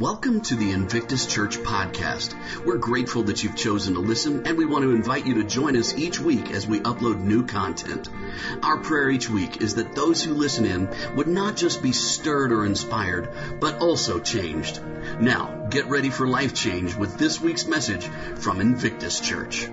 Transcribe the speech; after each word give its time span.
Welcome 0.00 0.40
to 0.40 0.56
the 0.56 0.72
Invictus 0.72 1.24
Church 1.24 1.58
podcast. 1.58 2.34
We're 2.64 2.78
grateful 2.78 3.22
that 3.22 3.44
you've 3.44 3.54
chosen 3.54 3.94
to 3.94 4.00
listen, 4.00 4.44
and 4.44 4.58
we 4.58 4.66
want 4.66 4.82
to 4.82 4.90
invite 4.90 5.24
you 5.24 5.34
to 5.34 5.44
join 5.44 5.76
us 5.76 5.94
each 5.96 6.18
week 6.18 6.50
as 6.50 6.66
we 6.66 6.80
upload 6.80 7.20
new 7.20 7.46
content. 7.46 8.08
Our 8.64 8.78
prayer 8.78 9.08
each 9.08 9.30
week 9.30 9.62
is 9.62 9.76
that 9.76 9.94
those 9.94 10.20
who 10.20 10.34
listen 10.34 10.66
in 10.66 10.88
would 11.14 11.28
not 11.28 11.56
just 11.56 11.80
be 11.80 11.92
stirred 11.92 12.50
or 12.50 12.66
inspired, 12.66 13.30
but 13.60 13.78
also 13.78 14.18
changed. 14.18 14.82
Now, 15.20 15.68
get 15.70 15.86
ready 15.86 16.10
for 16.10 16.26
life 16.26 16.54
change 16.54 16.96
with 16.96 17.16
this 17.16 17.40
week's 17.40 17.68
message 17.68 18.04
from 18.40 18.60
Invictus 18.60 19.20
Church. 19.20 19.68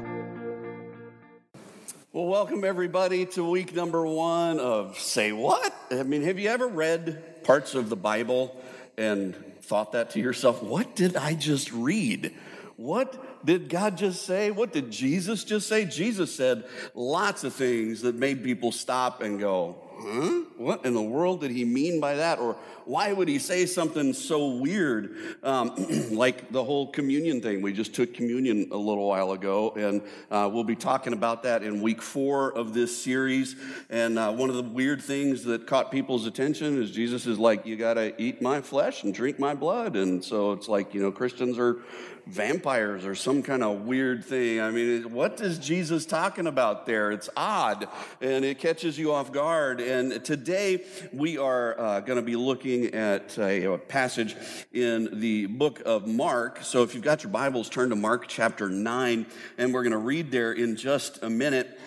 Well, 2.13 2.27
welcome 2.27 2.63
everybody 2.63 3.25
to 3.25 3.49
week 3.49 3.73
number 3.73 4.05
one 4.05 4.59
of 4.59 4.99
Say 4.99 5.31
What? 5.31 5.73
I 5.89 6.03
mean, 6.03 6.21
have 6.21 6.37
you 6.37 6.49
ever 6.49 6.67
read 6.67 7.43
parts 7.43 7.73
of 7.73 7.89
the 7.89 7.95
Bible 7.95 8.55
and 8.99 9.33
thought 9.71 9.93
that 9.93 10.09
to 10.09 10.19
yourself? 10.19 10.61
What 10.61 10.97
did 10.97 11.15
I 11.15 11.33
just 11.33 11.71
read? 11.71 12.35
What 12.75 13.45
did 13.45 13.69
God 13.69 13.97
just 13.97 14.25
say? 14.25 14.51
What 14.51 14.73
did 14.73 14.91
Jesus 14.91 15.45
just 15.45 15.69
say? 15.69 15.85
Jesus 15.85 16.35
said 16.35 16.65
lots 16.93 17.45
of 17.45 17.53
things 17.53 18.01
that 18.01 18.15
made 18.15 18.43
people 18.43 18.73
stop 18.73 19.21
and 19.21 19.39
go, 19.39 19.77
huh? 20.01 20.43
What 20.57 20.85
in 20.85 20.93
the 20.93 21.01
world 21.01 21.41
did 21.41 21.51
he 21.51 21.65
mean 21.65 21.99
by 21.99 22.15
that? 22.15 22.39
Or 22.39 22.55
why 22.85 23.13
would 23.13 23.27
he 23.27 23.39
say 23.39 23.65
something 23.65 24.13
so 24.13 24.49
weird? 24.49 25.15
Um, 25.43 25.73
like 26.11 26.51
the 26.51 26.63
whole 26.63 26.87
communion 26.87 27.41
thing. 27.41 27.61
We 27.61 27.73
just 27.73 27.93
took 27.93 28.13
communion 28.13 28.69
a 28.71 28.77
little 28.77 29.07
while 29.07 29.31
ago, 29.31 29.71
and 29.75 30.01
uh, 30.29 30.49
we'll 30.51 30.63
be 30.63 30.75
talking 30.75 31.13
about 31.13 31.43
that 31.43 31.63
in 31.63 31.81
week 31.81 32.01
four 32.01 32.51
of 32.53 32.73
this 32.73 32.95
series. 32.95 33.55
And 33.89 34.19
uh, 34.19 34.31
one 34.33 34.49
of 34.49 34.55
the 34.55 34.63
weird 34.63 35.01
things 35.01 35.43
that 35.45 35.67
caught 35.67 35.91
people's 35.91 36.25
attention 36.25 36.81
is 36.81 36.91
Jesus 36.91 37.25
is 37.25 37.39
like, 37.39 37.65
You 37.65 37.77
got 37.77 37.95
to 37.95 38.19
eat 38.21 38.41
my 38.41 38.61
flesh 38.61 39.03
and 39.03 39.13
drink 39.13 39.39
my 39.39 39.53
blood. 39.53 39.95
And 39.95 40.23
so 40.23 40.51
it's 40.51 40.67
like, 40.67 40.93
you 40.93 41.01
know, 41.01 41.11
Christians 41.11 41.57
are 41.57 41.79
vampires 42.25 43.05
or 43.05 43.15
some 43.15 43.43
kind 43.43 43.63
of 43.63 43.81
weird 43.81 44.23
thing. 44.23 44.61
I 44.61 44.71
mean, 44.71 45.11
what 45.11 45.41
is 45.41 45.57
Jesus 45.57 46.05
talking 46.05 46.47
about 46.47 46.85
there? 46.85 47.11
It's 47.11 47.29
odd 47.35 47.87
and 48.21 48.45
it 48.45 48.59
catches 48.59 48.97
you 48.97 49.11
off 49.13 49.31
guard. 49.31 49.81
And 49.81 50.23
today 50.23 50.85
we 51.11 51.37
are 51.37 51.79
uh, 51.79 51.99
going 52.01 52.17
to 52.17 52.21
be 52.21 52.35
looking 52.35 52.93
at 52.93 53.37
a, 53.37 53.73
a, 53.73 53.77
passage 53.77 54.35
in 54.71 55.19
the 55.19 55.47
book 55.47 55.81
of 55.85 56.07
Mark. 56.07 56.59
So 56.63 56.83
if 56.83 56.93
you've 56.93 57.03
got 57.03 57.23
your 57.23 57.31
Bibles, 57.31 57.69
turn 57.69 57.89
to 57.89 57.95
Mark 57.95 58.27
chapter 58.27 58.69
9, 58.69 59.25
and 59.57 59.73
we're 59.73 59.83
going 59.83 59.91
to 59.91 59.97
read 59.97 60.31
there 60.31 60.53
in 60.53 60.75
just 60.75 61.23
a 61.23 61.29
minute. 61.29 61.79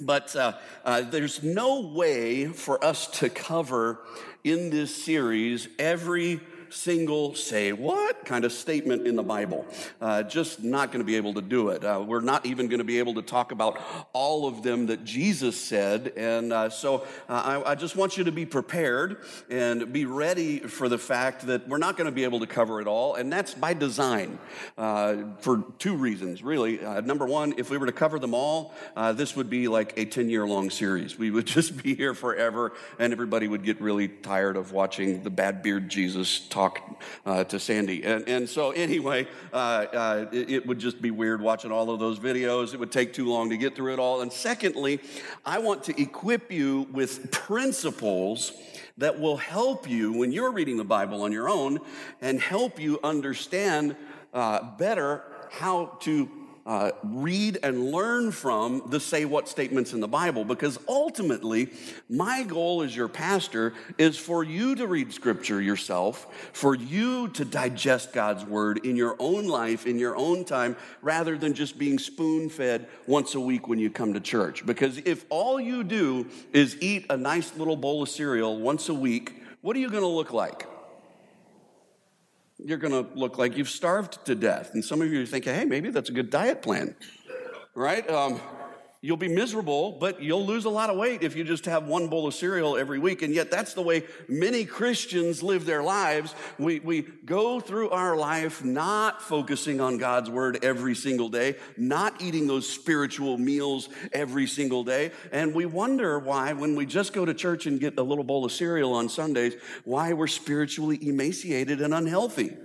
But 0.00 0.34
uh, 0.36 0.54
uh, 0.84 1.02
there's 1.02 1.42
no 1.42 1.80
way 1.80 2.46
for 2.46 2.82
us 2.84 3.06
to 3.18 3.28
cover 3.28 4.00
in 4.44 4.70
this 4.70 5.04
series 5.04 5.68
every 5.78 6.40
single 6.72 7.34
say 7.34 7.72
what 7.72 8.24
kind 8.24 8.44
of 8.44 8.52
statement 8.52 9.06
in 9.06 9.16
the 9.16 9.22
Bible. 9.22 9.66
Uh, 10.00 10.22
just 10.22 10.62
not 10.62 10.90
going 10.90 11.00
to 11.00 11.06
be 11.06 11.16
able 11.16 11.34
to 11.34 11.42
do 11.42 11.68
it. 11.68 11.84
Uh, 11.84 12.02
we're 12.06 12.20
not 12.20 12.46
even 12.46 12.68
going 12.68 12.78
to 12.78 12.84
be 12.84 12.98
able 12.98 13.14
to 13.14 13.22
talk 13.22 13.52
about 13.52 13.80
all 14.12 14.46
of 14.46 14.62
them 14.62 14.86
that 14.86 15.04
Jesus 15.04 15.60
said. 15.60 16.12
And 16.16 16.52
uh, 16.52 16.70
so 16.70 17.06
uh, 17.28 17.60
I, 17.64 17.72
I, 17.72 17.74
just 17.74 17.96
want 17.96 18.16
you 18.16 18.24
to 18.24 18.32
be 18.32 18.46
prepared 18.46 19.18
and 19.50 19.92
be 19.92 20.04
ready 20.04 20.60
for 20.60 20.88
the 20.88 20.98
fact 20.98 21.46
that 21.46 21.68
we're 21.68 21.78
not 21.78 21.96
going 21.96 22.06
to 22.06 22.12
be 22.12 22.24
able 22.24 22.40
to 22.40 22.46
cover 22.46 22.80
it 22.80 22.86
all. 22.86 23.14
And 23.14 23.32
that's 23.32 23.54
by 23.54 23.74
design 23.74 24.38
uh, 24.78 25.16
for 25.40 25.64
two 25.78 25.94
reasons, 25.94 26.42
really. 26.42 26.84
Uh, 26.84 27.00
number 27.00 27.26
one, 27.26 27.54
if 27.58 27.70
we 27.70 27.78
were 27.78 27.86
to 27.86 27.92
cover 27.92 28.18
them 28.18 28.34
all, 28.34 28.74
this 29.14 29.36
would 29.36 29.50
be 29.50 29.68
like 29.68 29.92
a 29.96 30.04
10 30.04 30.30
year 30.30 30.46
long 30.46 30.70
series. 30.70 31.18
We 31.18 31.30
would 31.30 31.46
just 31.52 31.82
be 31.82 31.94
here 31.94 32.14
forever, 32.14 32.72
and 32.98 33.12
everybody 33.12 33.48
would 33.48 33.64
get 33.64 33.80
really 33.80 34.08
tired 34.08 34.56
of 34.56 34.72
watching 34.72 35.22
the 35.22 35.30
bad 35.30 35.62
beard 35.62 35.88
Jesus 35.88 36.40
talk 36.40 36.61
talk 36.62 36.80
uh, 37.26 37.44
to 37.44 37.58
Sandy. 37.58 38.04
And, 38.04 38.28
and 38.28 38.48
so, 38.48 38.70
anyway, 38.70 39.26
uh, 39.52 39.56
uh, 39.56 40.26
it, 40.32 40.50
it, 40.50 40.66
would 40.66 40.78
just 40.78 41.02
be 41.02 41.10
weird 41.10 41.40
watching 41.40 41.72
all 41.72 41.90
of 41.90 41.98
those 41.98 42.18
videos. 42.18 42.72
It 42.72 42.80
would 42.80 42.92
take 42.92 43.12
too 43.12 43.28
long 43.28 43.50
to 43.50 43.56
get 43.56 43.74
through 43.74 43.92
it 43.94 43.98
all. 43.98 44.20
And 44.20 44.32
secondly, 44.32 45.00
I 45.44 45.58
want 45.58 45.82
to 45.84 46.00
equip 46.00 46.52
you 46.52 46.86
with 46.92 47.32
principles 47.32 48.52
that 48.98 49.18
will 49.18 49.38
help 49.38 49.88
you 49.88 50.12
when 50.12 50.30
you're 50.30 50.52
reading 50.52 50.76
the 50.76 50.84
Bible 50.84 51.22
on 51.22 51.32
your 51.32 51.48
own 51.48 51.80
and 52.20 52.40
help 52.40 52.78
you 52.78 53.00
understand 53.02 53.96
uh, 54.32 54.76
better 54.76 55.24
how 55.50 55.96
to 56.00 56.30
uh, 56.64 56.92
read 57.02 57.58
and 57.62 57.90
learn 57.90 58.30
from 58.30 58.82
the 58.86 59.00
say 59.00 59.24
what 59.24 59.48
statements 59.48 59.92
in 59.92 60.00
the 60.00 60.08
Bible 60.08 60.44
because 60.44 60.78
ultimately, 60.88 61.70
my 62.08 62.44
goal 62.44 62.82
as 62.82 62.94
your 62.94 63.08
pastor 63.08 63.74
is 63.98 64.16
for 64.16 64.44
you 64.44 64.74
to 64.76 64.86
read 64.86 65.12
scripture 65.12 65.60
yourself, 65.60 66.26
for 66.52 66.74
you 66.74 67.28
to 67.28 67.44
digest 67.44 68.12
God's 68.12 68.44
word 68.44 68.84
in 68.84 68.96
your 68.96 69.16
own 69.18 69.46
life, 69.46 69.86
in 69.86 69.98
your 69.98 70.16
own 70.16 70.44
time, 70.44 70.76
rather 71.00 71.36
than 71.36 71.54
just 71.54 71.78
being 71.78 71.98
spoon 71.98 72.48
fed 72.48 72.86
once 73.06 73.34
a 73.34 73.40
week 73.40 73.66
when 73.66 73.78
you 73.78 73.90
come 73.90 74.14
to 74.14 74.20
church. 74.20 74.64
Because 74.64 74.98
if 74.98 75.24
all 75.30 75.60
you 75.60 75.82
do 75.82 76.26
is 76.52 76.76
eat 76.80 77.06
a 77.10 77.16
nice 77.16 77.56
little 77.56 77.76
bowl 77.76 78.02
of 78.02 78.08
cereal 78.08 78.58
once 78.58 78.88
a 78.88 78.94
week, 78.94 79.42
what 79.62 79.76
are 79.76 79.80
you 79.80 79.90
going 79.90 80.02
to 80.02 80.08
look 80.08 80.32
like? 80.32 80.66
You're 82.64 82.78
going 82.78 82.92
to 82.92 83.10
look 83.18 83.38
like 83.38 83.56
you've 83.56 83.68
starved 83.68 84.24
to 84.26 84.34
death. 84.34 84.74
And 84.74 84.84
some 84.84 85.02
of 85.02 85.12
you 85.12 85.22
are 85.22 85.26
thinking, 85.26 85.54
hey, 85.54 85.64
maybe 85.64 85.90
that's 85.90 86.08
a 86.08 86.12
good 86.12 86.30
diet 86.30 86.62
plan, 86.62 86.94
right? 87.74 88.08
Um, 88.10 88.40
you'll 89.02 89.16
be 89.16 89.28
miserable, 89.28 89.92
but 89.92 90.22
you'll 90.22 90.46
lose 90.46 90.64
a 90.64 90.70
lot 90.70 90.88
of 90.88 90.96
weight 90.96 91.24
if 91.24 91.34
you 91.34 91.42
just 91.42 91.66
have 91.66 91.88
one 91.88 92.06
bowl 92.06 92.28
of 92.28 92.34
cereal 92.34 92.76
every 92.76 93.00
week. 93.00 93.22
And 93.22 93.34
yet, 93.34 93.50
that's 93.50 93.74
the 93.74 93.82
way 93.82 94.04
many 94.28 94.64
Christians 94.64 95.42
live 95.42 95.66
their 95.66 95.82
lives. 95.82 96.34
We, 96.56 96.78
we 96.78 97.02
go 97.02 97.58
through 97.58 97.90
our 97.90 98.16
life 98.16 98.64
not 98.64 99.20
focusing 99.20 99.80
on 99.80 99.98
God's 99.98 100.30
word 100.30 100.64
every 100.64 100.94
single 100.94 101.28
day, 101.28 101.56
not 101.76 102.22
eating 102.22 102.46
those 102.46 102.68
spiritual 102.68 103.36
meals 103.38 103.88
every 104.12 104.46
single 104.46 104.84
day. 104.84 105.10
And 105.32 105.52
we 105.52 105.66
wonder 105.66 106.20
why, 106.20 106.52
when 106.52 106.76
we 106.76 106.86
just 106.86 107.12
go 107.12 107.24
to 107.24 107.34
church 107.34 107.66
and 107.66 107.80
get 107.80 107.98
a 107.98 108.02
little 108.02 108.24
bowl 108.24 108.44
of 108.44 108.52
cereal 108.52 108.94
on 108.94 109.08
Sundays, 109.08 109.54
why 109.84 110.12
we're 110.12 110.28
spiritually 110.28 110.98
emaciated 111.02 111.80
and 111.80 111.92
unhealthy. 111.92 112.56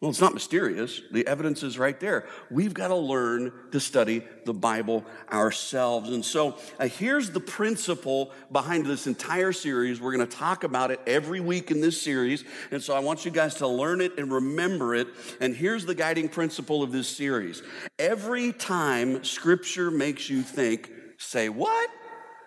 Well, 0.00 0.10
it's 0.10 0.20
not 0.20 0.32
mysterious. 0.32 1.02
The 1.12 1.26
evidence 1.26 1.62
is 1.62 1.78
right 1.78 1.98
there. 2.00 2.26
We've 2.50 2.72
got 2.72 2.88
to 2.88 2.96
learn 2.96 3.52
to 3.72 3.78
study 3.80 4.22
the 4.46 4.54
Bible 4.54 5.04
ourselves. 5.30 6.08
And 6.08 6.24
so 6.24 6.56
uh, 6.78 6.88
here's 6.88 7.28
the 7.28 7.40
principle 7.40 8.32
behind 8.50 8.86
this 8.86 9.06
entire 9.06 9.52
series. 9.52 10.00
We're 10.00 10.16
going 10.16 10.26
to 10.26 10.36
talk 10.36 10.64
about 10.64 10.90
it 10.90 11.00
every 11.06 11.40
week 11.40 11.70
in 11.70 11.82
this 11.82 12.00
series. 12.00 12.44
And 12.70 12.82
so 12.82 12.94
I 12.94 13.00
want 13.00 13.26
you 13.26 13.30
guys 13.30 13.56
to 13.56 13.68
learn 13.68 14.00
it 14.00 14.16
and 14.16 14.32
remember 14.32 14.94
it. 14.94 15.08
And 15.38 15.54
here's 15.54 15.84
the 15.84 15.94
guiding 15.94 16.30
principle 16.30 16.82
of 16.82 16.92
this 16.92 17.08
series 17.08 17.62
every 17.98 18.54
time 18.54 19.22
Scripture 19.22 19.90
makes 19.90 20.30
you 20.30 20.40
think, 20.40 20.90
say 21.18 21.50
what? 21.50 21.90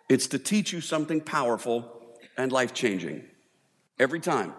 It's 0.09 0.25
to 0.27 0.39
teach 0.39 0.73
you 0.73 0.81
something 0.81 1.21
powerful 1.21 1.87
and 2.35 2.51
life 2.51 2.73
changing. 2.73 3.25
Every 3.99 4.19
time. 4.19 4.53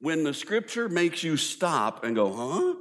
When 0.00 0.22
the 0.22 0.34
scripture 0.34 0.88
makes 0.88 1.22
you 1.22 1.36
stop 1.36 2.04
and 2.04 2.14
go, 2.14 2.32
huh? 2.32 2.74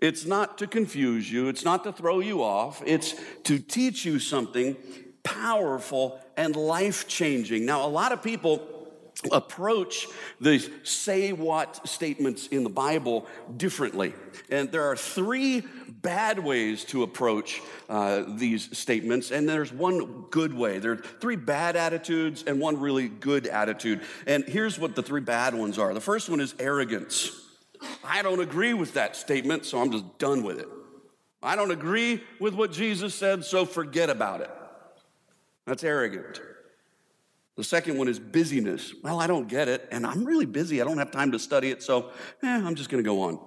It's 0.00 0.24
not 0.24 0.58
to 0.58 0.66
confuse 0.66 1.30
you, 1.30 1.48
it's 1.48 1.64
not 1.64 1.84
to 1.84 1.92
throw 1.92 2.20
you 2.20 2.42
off, 2.42 2.82
it's 2.86 3.14
to 3.44 3.58
teach 3.58 4.04
you 4.04 4.18
something 4.18 4.76
powerful 5.24 6.20
and 6.36 6.54
life 6.54 7.08
changing. 7.08 7.66
Now, 7.66 7.84
a 7.84 7.88
lot 7.88 8.12
of 8.12 8.22
people 8.22 8.62
approach 9.32 10.06
the 10.40 10.64
say 10.84 11.32
what 11.32 11.86
statements 11.88 12.46
in 12.46 12.62
the 12.62 12.70
Bible 12.70 13.26
differently. 13.56 14.14
And 14.48 14.70
there 14.70 14.84
are 14.84 14.96
three 14.96 15.64
bad 16.02 16.38
ways 16.38 16.84
to 16.84 17.02
approach 17.02 17.60
uh, 17.88 18.24
these 18.26 18.76
statements, 18.76 19.30
and 19.30 19.48
there's 19.48 19.72
one 19.72 20.26
good 20.30 20.54
way. 20.54 20.78
There 20.78 20.92
are 20.92 20.96
three 20.96 21.36
bad 21.36 21.76
attitudes 21.76 22.44
and 22.46 22.60
one 22.60 22.78
really 22.78 23.08
good 23.08 23.46
attitude. 23.46 24.02
And 24.26 24.44
here's 24.44 24.78
what 24.78 24.94
the 24.94 25.02
three 25.02 25.20
bad 25.20 25.54
ones 25.54 25.78
are 25.78 25.92
the 25.94 26.00
first 26.00 26.28
one 26.28 26.40
is 26.40 26.54
arrogance. 26.58 27.30
I 28.02 28.22
don't 28.22 28.40
agree 28.40 28.74
with 28.74 28.94
that 28.94 29.16
statement, 29.16 29.64
so 29.64 29.80
I'm 29.80 29.92
just 29.92 30.18
done 30.18 30.42
with 30.42 30.58
it. 30.58 30.68
I 31.42 31.54
don't 31.54 31.70
agree 31.70 32.22
with 32.40 32.54
what 32.54 32.72
Jesus 32.72 33.14
said, 33.14 33.44
so 33.44 33.64
forget 33.64 34.10
about 34.10 34.40
it. 34.40 34.50
That's 35.66 35.84
arrogant. 35.84 36.40
The 37.56 37.64
second 37.64 37.98
one 37.98 38.08
is 38.08 38.18
busyness. 38.18 38.94
Well, 39.02 39.20
I 39.20 39.26
don't 39.26 39.48
get 39.48 39.68
it, 39.68 39.88
and 39.90 40.06
I'm 40.06 40.24
really 40.24 40.46
busy. 40.46 40.80
I 40.80 40.84
don't 40.84 40.98
have 40.98 41.10
time 41.10 41.32
to 41.32 41.38
study 41.38 41.70
it, 41.70 41.82
so 41.82 42.10
eh, 42.42 42.62
I'm 42.64 42.74
just 42.74 42.88
going 42.88 43.02
to 43.02 43.08
go 43.08 43.22
on. 43.22 43.38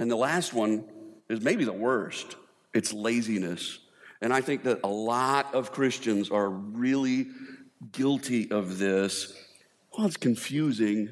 And 0.00 0.10
the 0.10 0.16
last 0.16 0.54
one 0.54 0.84
is 1.28 1.42
maybe 1.42 1.64
the 1.64 1.72
worst 1.72 2.36
it's 2.72 2.92
laziness. 2.92 3.80
And 4.22 4.32
I 4.32 4.40
think 4.40 4.62
that 4.64 4.80
a 4.84 4.88
lot 4.88 5.54
of 5.54 5.72
Christians 5.72 6.30
are 6.30 6.48
really 6.48 7.28
guilty 7.92 8.50
of 8.50 8.78
this. 8.78 9.34
Well, 9.96 10.06
it's 10.06 10.16
confusing, 10.16 11.10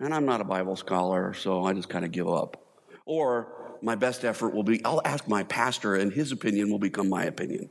and 0.00 0.14
I'm 0.14 0.24
not 0.24 0.40
a 0.40 0.44
Bible 0.44 0.74
scholar, 0.74 1.34
so 1.34 1.64
I 1.64 1.72
just 1.72 1.88
kind 1.88 2.04
of 2.04 2.12
give 2.12 2.28
up. 2.28 2.56
Or 3.04 3.78
my 3.82 3.94
best 3.94 4.24
effort 4.24 4.54
will 4.54 4.62
be 4.62 4.84
I'll 4.84 5.02
ask 5.04 5.28
my 5.28 5.44
pastor, 5.44 5.94
and 5.94 6.12
his 6.12 6.32
opinion 6.32 6.70
will 6.70 6.78
become 6.78 7.08
my 7.08 7.24
opinion. 7.24 7.68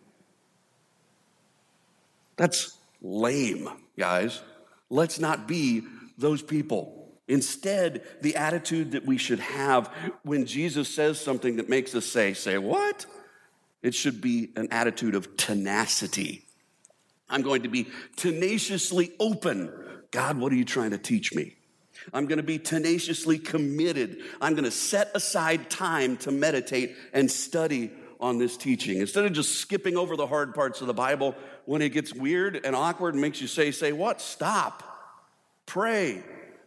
That's 2.37 2.77
lame, 3.01 3.69
guys. 3.97 4.41
Let's 4.89 5.19
not 5.19 5.47
be 5.47 5.83
those 6.17 6.41
people. 6.41 6.94
Instead, 7.27 8.03
the 8.21 8.35
attitude 8.35 8.91
that 8.91 9.05
we 9.05 9.17
should 9.17 9.39
have 9.39 9.91
when 10.23 10.45
Jesus 10.45 10.93
says 10.93 11.19
something 11.19 11.55
that 11.57 11.69
makes 11.69 11.95
us 11.95 12.05
say, 12.05 12.33
say, 12.33 12.57
what? 12.57 13.05
It 13.81 13.95
should 13.95 14.21
be 14.21 14.51
an 14.55 14.67
attitude 14.71 15.15
of 15.15 15.35
tenacity. 15.37 16.43
I'm 17.29 17.41
going 17.41 17.63
to 17.63 17.69
be 17.69 17.87
tenaciously 18.15 19.13
open. 19.19 19.71
God, 20.11 20.37
what 20.37 20.51
are 20.51 20.55
you 20.55 20.65
trying 20.65 20.91
to 20.91 20.97
teach 20.97 21.33
me? 21.33 21.55
I'm 22.13 22.27
going 22.27 22.37
to 22.37 22.43
be 22.43 22.59
tenaciously 22.59 23.39
committed. 23.39 24.21
I'm 24.39 24.53
going 24.53 24.65
to 24.65 24.71
set 24.71 25.09
aside 25.15 25.69
time 25.69 26.17
to 26.17 26.31
meditate 26.31 26.95
and 27.13 27.29
study 27.29 27.91
on 28.19 28.37
this 28.37 28.57
teaching. 28.57 28.99
Instead 28.99 29.25
of 29.25 29.33
just 29.33 29.55
skipping 29.55 29.97
over 29.97 30.15
the 30.15 30.27
hard 30.27 30.53
parts 30.53 30.81
of 30.81 30.87
the 30.87 30.93
Bible, 30.93 31.35
when 31.65 31.81
it 31.81 31.89
gets 31.89 32.13
weird 32.13 32.61
and 32.63 32.75
awkward 32.75 33.15
and 33.15 33.21
makes 33.21 33.41
you 33.41 33.47
say, 33.47 33.71
say 33.71 33.91
what? 33.91 34.21
Stop. 34.21 34.83
Pray. 35.65 36.23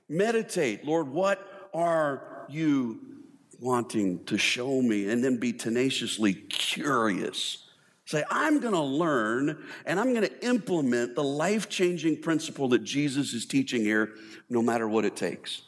Meditate. 0.08 0.84
Lord, 0.84 1.08
what 1.08 1.68
are 1.74 2.46
you 2.48 3.00
wanting 3.60 4.24
to 4.24 4.38
show 4.38 4.80
me? 4.80 5.08
And 5.10 5.22
then 5.22 5.36
be 5.36 5.52
tenaciously 5.52 6.34
curious. 6.34 7.64
Say, 8.06 8.24
I'm 8.30 8.60
going 8.60 8.74
to 8.74 8.80
learn 8.80 9.62
and 9.84 10.00
I'm 10.00 10.14
going 10.14 10.26
to 10.26 10.46
implement 10.46 11.14
the 11.14 11.24
life 11.24 11.68
changing 11.68 12.22
principle 12.22 12.68
that 12.70 12.82
Jesus 12.82 13.34
is 13.34 13.44
teaching 13.44 13.82
here, 13.82 14.14
no 14.48 14.62
matter 14.62 14.88
what 14.88 15.04
it 15.04 15.14
takes. 15.14 15.62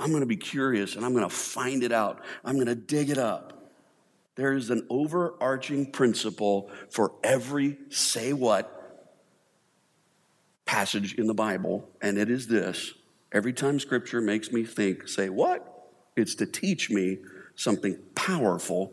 I'm 0.00 0.10
going 0.10 0.22
to 0.22 0.26
be 0.26 0.36
curious 0.36 0.96
and 0.96 1.04
I'm 1.04 1.12
going 1.12 1.28
to 1.28 1.34
find 1.34 1.84
it 1.84 1.92
out. 1.92 2.24
I'm 2.44 2.56
going 2.56 2.66
to 2.66 2.74
dig 2.74 3.10
it 3.10 3.18
up. 3.18 3.52
There 4.34 4.54
is 4.54 4.70
an 4.70 4.86
overarching 4.88 5.92
principle 5.92 6.70
for 6.90 7.12
every 7.22 7.76
say 7.90 8.32
what 8.32 8.78
passage 10.64 11.14
in 11.14 11.26
the 11.26 11.34
Bible, 11.34 11.88
and 12.00 12.16
it 12.16 12.30
is 12.30 12.46
this 12.46 12.94
Every 13.32 13.52
time 13.52 13.80
scripture 13.80 14.20
makes 14.20 14.52
me 14.52 14.64
think, 14.64 15.08
say, 15.08 15.28
what? 15.28 15.90
It's 16.16 16.34
to 16.36 16.46
teach 16.46 16.90
me 16.90 17.18
something 17.54 17.98
powerful 18.14 18.92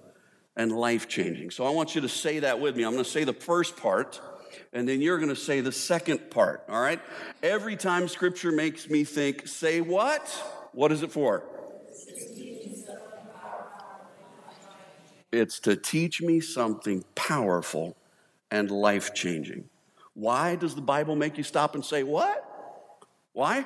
and 0.56 0.72
life 0.72 1.08
changing. 1.08 1.52
So 1.52 1.66
I 1.66 1.70
want 1.72 1.96
you 1.96 2.02
to 2.02 2.10
say 2.10 2.40
that 2.40 2.60
with 2.60 2.76
me. 2.76 2.84
I'm 2.84 2.94
going 2.94 3.04
to 3.04 3.10
say 3.10 3.26
the 3.26 3.34
first 3.34 3.76
part, 3.76 4.22
and 4.72 4.88
then 4.88 5.02
you're 5.02 5.18
going 5.18 5.30
to 5.30 5.36
say 5.36 5.60
the 5.60 5.72
second 5.72 6.32
part, 6.32 6.64
all 6.70 6.82
right? 6.82 7.02
Every 7.44 7.76
time 7.76 8.08
scripture 8.08 8.52
makes 8.52 8.90
me 8.90 9.04
think, 9.04 9.48
say 9.48 9.82
what? 9.82 10.28
What 10.72 10.92
is 10.92 11.04
it 11.04 11.12
for? 11.12 11.44
It's 15.32 15.60
to 15.60 15.76
teach 15.76 16.22
me 16.22 16.40
something 16.40 17.04
powerful 17.16 17.96
and 18.50 18.72
life 18.72 19.14
changing. 19.14 19.70
Why 20.14 20.56
does 20.56 20.76
the 20.76 20.82
Bible 20.82 21.16
make 21.16 21.38
you 21.38 21.44
stop 21.44 21.76
and 21.76 21.86
say, 21.86 22.04
What? 22.04 22.46
Why? 23.34 23.66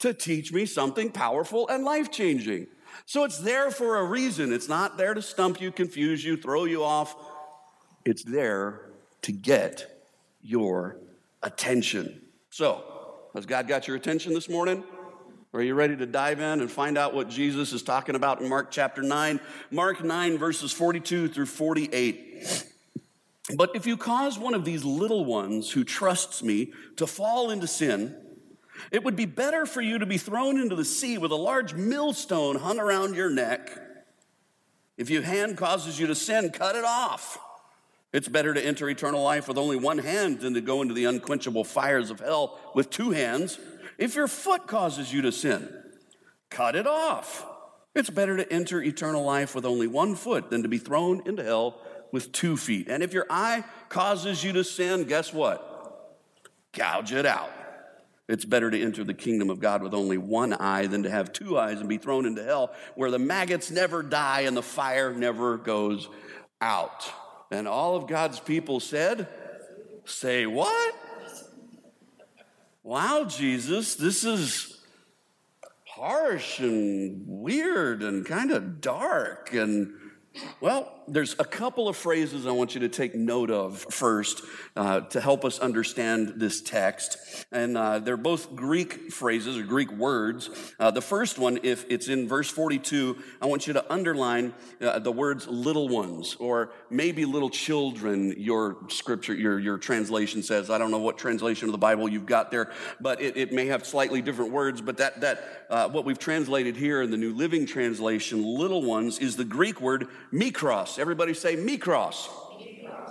To 0.00 0.12
teach 0.12 0.52
me 0.52 0.66
something 0.66 1.10
powerful 1.10 1.68
and 1.68 1.84
life 1.84 2.10
changing. 2.10 2.66
So 3.06 3.24
it's 3.24 3.38
there 3.38 3.70
for 3.70 3.98
a 3.98 4.04
reason. 4.04 4.52
It's 4.52 4.68
not 4.68 4.96
there 4.96 5.14
to 5.14 5.22
stump 5.22 5.60
you, 5.60 5.70
confuse 5.70 6.24
you, 6.24 6.36
throw 6.36 6.64
you 6.64 6.82
off. 6.82 7.14
It's 8.04 8.24
there 8.24 8.90
to 9.22 9.32
get 9.32 10.02
your 10.42 10.96
attention. 11.42 12.22
So, 12.50 12.84
has 13.34 13.46
God 13.46 13.68
got 13.68 13.86
your 13.86 13.96
attention 13.96 14.34
this 14.34 14.48
morning? 14.48 14.82
Are 15.52 15.62
you 15.62 15.74
ready 15.74 15.96
to 15.96 16.06
dive 16.06 16.40
in 16.40 16.60
and 16.60 16.70
find 16.70 16.96
out 16.96 17.14
what 17.14 17.28
Jesus 17.28 17.72
is 17.72 17.82
talking 17.82 18.14
about 18.14 18.40
in 18.40 18.48
Mark 18.48 18.70
chapter 18.70 19.02
9? 19.02 19.40
Mark 19.70 20.02
9, 20.02 20.38
verses 20.38 20.72
42 20.72 21.28
through 21.28 21.46
48. 21.46 22.64
But 23.56 23.74
if 23.74 23.86
you 23.86 23.96
cause 23.96 24.38
one 24.38 24.54
of 24.54 24.64
these 24.64 24.84
little 24.84 25.24
ones 25.24 25.70
who 25.70 25.82
trusts 25.84 26.42
me 26.42 26.72
to 26.96 27.06
fall 27.06 27.50
into 27.50 27.66
sin, 27.66 28.16
it 28.90 29.04
would 29.04 29.16
be 29.16 29.26
better 29.26 29.66
for 29.66 29.80
you 29.80 29.98
to 29.98 30.06
be 30.06 30.18
thrown 30.18 30.60
into 30.60 30.76
the 30.76 30.84
sea 30.84 31.18
with 31.18 31.30
a 31.30 31.36
large 31.36 31.74
millstone 31.74 32.56
hung 32.56 32.78
around 32.78 33.14
your 33.14 33.30
neck. 33.30 33.70
If 34.96 35.10
your 35.10 35.22
hand 35.22 35.56
causes 35.56 35.98
you 35.98 36.06
to 36.08 36.14
sin, 36.14 36.50
cut 36.50 36.76
it 36.76 36.84
off. 36.84 37.38
It's 38.12 38.28
better 38.28 38.52
to 38.52 38.64
enter 38.64 38.88
eternal 38.88 39.22
life 39.22 39.46
with 39.46 39.56
only 39.56 39.76
one 39.76 39.98
hand 39.98 40.40
than 40.40 40.54
to 40.54 40.60
go 40.60 40.82
into 40.82 40.94
the 40.94 41.04
unquenchable 41.04 41.64
fires 41.64 42.10
of 42.10 42.20
hell 42.20 42.58
with 42.74 42.90
two 42.90 43.10
hands. 43.10 43.58
If 43.98 44.14
your 44.14 44.28
foot 44.28 44.66
causes 44.66 45.12
you 45.12 45.22
to 45.22 45.32
sin, 45.32 45.72
cut 46.50 46.74
it 46.74 46.86
off. 46.86 47.46
It's 47.94 48.10
better 48.10 48.36
to 48.36 48.52
enter 48.52 48.82
eternal 48.82 49.24
life 49.24 49.54
with 49.54 49.64
only 49.64 49.86
one 49.86 50.14
foot 50.14 50.50
than 50.50 50.62
to 50.62 50.68
be 50.68 50.78
thrown 50.78 51.22
into 51.26 51.42
hell 51.42 51.80
with 52.12 52.32
two 52.32 52.56
feet. 52.56 52.88
And 52.88 53.02
if 53.02 53.12
your 53.12 53.26
eye 53.30 53.64
causes 53.88 54.42
you 54.42 54.52
to 54.52 54.64
sin, 54.64 55.04
guess 55.04 55.32
what? 55.32 56.18
Gouge 56.72 57.12
it 57.12 57.26
out. 57.26 57.50
It's 58.30 58.44
better 58.44 58.70
to 58.70 58.80
enter 58.80 59.02
the 59.02 59.12
kingdom 59.12 59.50
of 59.50 59.58
God 59.58 59.82
with 59.82 59.92
only 59.92 60.16
one 60.16 60.52
eye 60.52 60.86
than 60.86 61.02
to 61.02 61.10
have 61.10 61.32
two 61.32 61.58
eyes 61.58 61.80
and 61.80 61.88
be 61.88 61.98
thrown 61.98 62.26
into 62.26 62.44
hell 62.44 62.72
where 62.94 63.10
the 63.10 63.18
maggots 63.18 63.72
never 63.72 64.04
die 64.04 64.42
and 64.42 64.56
the 64.56 64.62
fire 64.62 65.12
never 65.12 65.58
goes 65.58 66.08
out. 66.60 67.12
And 67.50 67.66
all 67.66 67.96
of 67.96 68.06
God's 68.06 68.38
people 68.38 68.78
said, 68.78 69.26
Say 70.04 70.46
what? 70.46 70.94
Wow, 72.84 73.24
Jesus, 73.24 73.96
this 73.96 74.22
is 74.22 74.80
harsh 75.88 76.60
and 76.60 77.24
weird 77.26 78.04
and 78.04 78.24
kind 78.24 78.52
of 78.52 78.80
dark 78.80 79.52
and 79.54 79.92
well, 80.60 80.99
there's 81.10 81.34
a 81.38 81.44
couple 81.44 81.88
of 81.88 81.96
phrases 81.96 82.46
I 82.46 82.52
want 82.52 82.74
you 82.74 82.80
to 82.82 82.88
take 82.88 83.14
note 83.14 83.50
of 83.50 83.78
first 83.90 84.42
uh, 84.76 85.00
to 85.00 85.20
help 85.20 85.44
us 85.44 85.58
understand 85.58 86.34
this 86.36 86.60
text. 86.60 87.18
And 87.50 87.76
uh, 87.76 87.98
they're 87.98 88.16
both 88.16 88.54
Greek 88.54 89.12
phrases 89.12 89.58
or 89.58 89.64
Greek 89.64 89.90
words. 89.90 90.50
Uh, 90.78 90.92
the 90.92 91.02
first 91.02 91.38
one, 91.38 91.58
if 91.64 91.84
it's 91.88 92.08
in 92.08 92.28
verse 92.28 92.48
42, 92.48 93.18
I 93.42 93.46
want 93.46 93.66
you 93.66 93.72
to 93.72 93.92
underline 93.92 94.54
uh, 94.80 95.00
the 95.00 95.10
words 95.10 95.48
little 95.48 95.88
ones 95.88 96.36
or 96.38 96.70
maybe 96.90 97.24
little 97.24 97.50
children, 97.50 98.34
your 98.38 98.76
scripture, 98.88 99.34
your, 99.34 99.58
your 99.58 99.78
translation 99.78 100.42
says. 100.42 100.70
I 100.70 100.78
don't 100.78 100.92
know 100.92 100.98
what 100.98 101.18
translation 101.18 101.68
of 101.68 101.72
the 101.72 101.78
Bible 101.78 102.08
you've 102.08 102.26
got 102.26 102.52
there, 102.52 102.70
but 103.00 103.20
it, 103.20 103.36
it 103.36 103.52
may 103.52 103.66
have 103.66 103.84
slightly 103.84 104.22
different 104.22 104.52
words. 104.52 104.80
But 104.80 104.98
that, 104.98 105.20
that 105.22 105.66
uh, 105.68 105.88
what 105.88 106.04
we've 106.04 106.18
translated 106.18 106.76
here 106.76 107.02
in 107.02 107.10
the 107.10 107.16
New 107.16 107.34
Living 107.34 107.66
Translation, 107.66 108.44
little 108.44 108.82
ones, 108.82 109.18
is 109.18 109.36
the 109.36 109.44
Greek 109.44 109.80
word 109.80 110.06
mikros. 110.32 110.99
Everybody 111.00 111.32
say 111.32 111.56
mikros. 111.56 112.28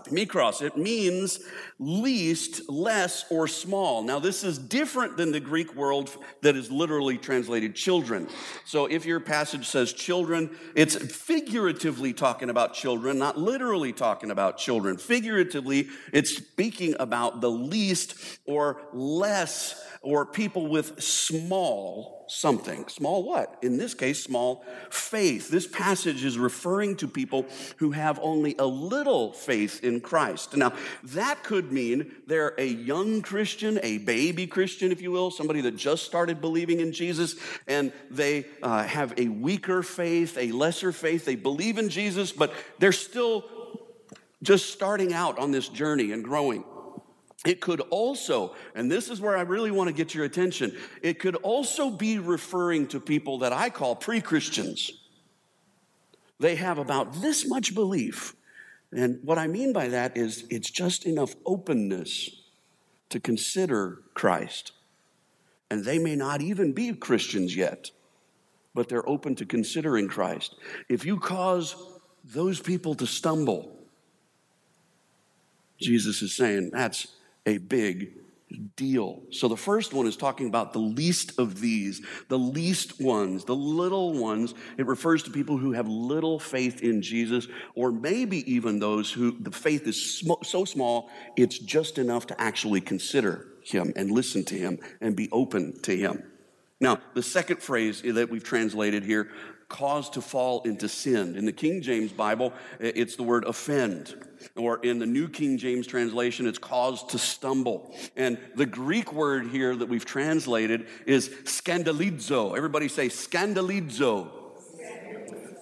Mikros. 0.06 0.62
It 0.62 0.78
means 0.78 1.40
least, 1.78 2.70
less, 2.70 3.26
or 3.30 3.48
small. 3.48 4.04
Now, 4.04 4.20
this 4.20 4.44
is 4.44 4.58
different 4.58 5.18
than 5.18 5.32
the 5.32 5.40
Greek 5.40 5.76
word 5.76 6.10
that 6.42 6.56
is 6.56 6.72
literally 6.72 7.18
translated 7.18 7.76
children. 7.76 8.28
So, 8.66 8.86
if 8.86 9.06
your 9.06 9.20
passage 9.20 9.68
says 9.68 9.94
children, 9.94 10.56
it's 10.76 10.96
figuratively 10.96 12.14
talking 12.14 12.50
about 12.50 12.74
children, 12.74 13.18
not 13.18 13.38
literally 13.38 13.94
talking 13.94 14.32
about 14.32 14.58
children. 14.58 14.98
Figuratively, 14.98 15.90
it's 16.14 16.36
speaking 16.36 16.96
about 17.00 17.42
the 17.42 17.52
least 17.52 18.40
or 18.46 18.82
less 18.94 19.89
or 20.02 20.26
people 20.26 20.68
with 20.68 21.02
small 21.02 22.20
something. 22.30 22.88
Small 22.88 23.24
what? 23.24 23.58
In 23.62 23.78
this 23.78 23.94
case, 23.94 24.24
small 24.24 24.64
faith. 24.90 25.50
This 25.50 25.68
passage 25.68 26.24
is 26.24 26.38
referring 26.38 26.96
to 26.98 27.08
people 27.08 27.46
who 27.78 27.92
have 27.92 28.20
only 28.22 28.56
a 28.60 28.66
little 28.66 29.34
faith 29.34 29.84
in 29.84 30.00
Christ. 30.00 30.56
Now, 30.56 30.74
that 31.04 31.44
could 31.44 31.72
mean 31.72 32.12
they're 32.28 32.54
a 32.58 32.68
young 32.68 33.22
Christian, 33.22 33.80
a 33.84 33.98
baby 33.98 34.48
Christian, 34.48 34.92
if 34.92 35.02
you 35.02 35.12
will, 35.12 35.32
somebody 35.32 35.62
that 35.62 35.76
just 35.76 36.04
started 36.06 36.40
believing 36.40 36.80
in 36.80 36.94
Jesus, 36.94 37.36
and 37.68 37.92
they 38.10 38.46
uh, 38.62 38.84
have 38.84 39.14
a 39.18 39.28
weaker 39.28 39.82
faith, 39.82 40.38
a 40.38 40.52
lesser 40.52 40.92
faith. 40.92 41.26
They 41.26 41.36
believe 41.36 41.78
in 41.78 41.90
Jesus, 41.90 42.32
but 42.32 42.54
they're 42.78 42.92
still 42.92 43.44
just 44.42 44.72
starting 44.72 45.14
out 45.14 45.38
on 45.40 45.52
this 45.52 45.68
journey 45.68 46.12
and 46.12 46.24
growing. 46.24 46.64
It 47.46 47.62
could 47.62 47.80
also, 47.90 48.56
and 48.76 48.92
this 48.92 49.10
is 49.10 49.22
where 49.22 49.38
I 49.38 49.42
really 49.42 49.72
want 49.72 49.88
to 49.88 49.94
get 49.94 50.14
your 50.14 50.26
attention, 50.26 50.76
it 51.02 51.20
could 51.20 51.36
also 51.38 51.90
be 51.90 52.20
referring 52.20 52.88
to 52.88 53.00
people 53.00 53.40
that 53.40 53.54
I 53.54 53.70
call 53.70 53.96
pre 53.96 54.20
Christians. 54.20 54.92
They 56.40 56.56
have 56.56 56.78
about 56.78 57.22
this 57.22 57.48
much 57.48 57.74
belief. 57.74 58.36
And 58.92 59.20
what 59.24 59.38
I 59.38 59.48
mean 59.48 59.72
by 59.72 59.90
that 59.90 60.18
is 60.18 60.46
it's 60.50 60.70
just 60.70 61.06
enough 61.06 61.36
openness 61.46 62.30
to 63.10 63.20
consider 63.20 64.02
Christ. 64.14 64.72
And 65.70 65.86
they 65.86 66.00
may 66.00 66.16
not 66.16 66.42
even 66.42 66.74
be 66.74 66.94
Christians 66.94 67.56
yet, 67.56 67.92
but 68.74 68.90
they're 68.90 69.08
open 69.08 69.36
to 69.36 69.46
considering 69.46 70.08
Christ. 70.08 70.56
If 70.90 71.06
you 71.06 71.20
cause 71.20 71.76
those 72.24 72.60
people 72.60 72.96
to 72.96 73.08
stumble, 73.08 73.78
Jesus 75.80 76.22
is 76.22 76.36
saying 76.36 76.72
that's 76.72 77.08
a 77.46 77.58
big 77.58 78.14
deal. 78.76 79.22
So 79.32 79.48
the 79.48 79.58
first 79.58 79.94
one 79.94 80.08
is 80.08 80.18
talking 80.18 80.48
about 80.48 80.74
the 80.74 80.80
least 80.80 81.40
of 81.40 81.60
these, 81.60 82.02
the 82.30 82.40
least 82.40 83.00
ones, 83.00 83.46
the 83.46 83.56
little 83.56 84.14
ones. 84.14 84.54
It 84.78 84.88
refers 84.88 85.24
to 85.24 85.32
people 85.32 85.58
who 85.58 85.72
have 85.74 85.88
little 85.88 86.40
faith 86.40 86.82
in 86.82 87.02
Jesus, 87.02 87.48
or 87.76 87.92
maybe 87.92 88.52
even 88.52 88.80
those 88.80 89.12
who 89.12 89.38
the 89.40 89.52
faith 89.52 89.88
is 89.88 90.20
sm- 90.20 90.44
so 90.44 90.66
small 90.66 91.10
it's 91.36 91.60
just 91.60 91.98
enough 91.98 92.28
to 92.28 92.42
actually 92.42 92.82
consider 92.82 93.48
him 93.64 93.94
and 93.96 94.12
listen 94.12 94.44
to 94.46 94.56
him 94.56 94.80
and 95.02 95.16
be 95.16 95.30
open 95.32 95.80
to 95.82 95.96
him. 95.96 96.24
Now, 96.82 97.00
the 97.14 97.24
second 97.24 97.62
phrase 97.62 98.02
that 98.02 98.30
we've 98.30 98.44
translated 98.44 99.04
here, 99.04 99.30
cause 99.70 100.10
to 100.10 100.22
fall 100.22 100.64
into 100.64 100.90
sin. 100.90 101.36
In 101.36 101.46
the 101.46 101.52
King 101.52 101.82
James 101.82 102.12
Bible, 102.12 102.52
it's 102.80 103.16
the 103.16 103.24
word 103.24 103.46
offend. 103.46 104.16
Or 104.56 104.80
in 104.84 105.00
the 105.00 105.06
New 105.06 105.30
King 105.30 105.58
James 105.58 105.86
translation, 105.86 106.48
it's 106.48 106.58
cause 106.58 107.04
to 107.08 107.20
stumble. 107.20 107.96
And 108.16 108.38
the 108.56 108.66
Greek 108.66 109.14
word 109.14 109.48
here 109.48 109.76
that 109.76 109.88
we've 109.88 110.06
translated 110.06 110.88
is 111.06 111.30
scandalizo. 111.44 112.58
Everybody 112.58 112.88
say 112.88 113.08
scandalizo. 113.08 114.32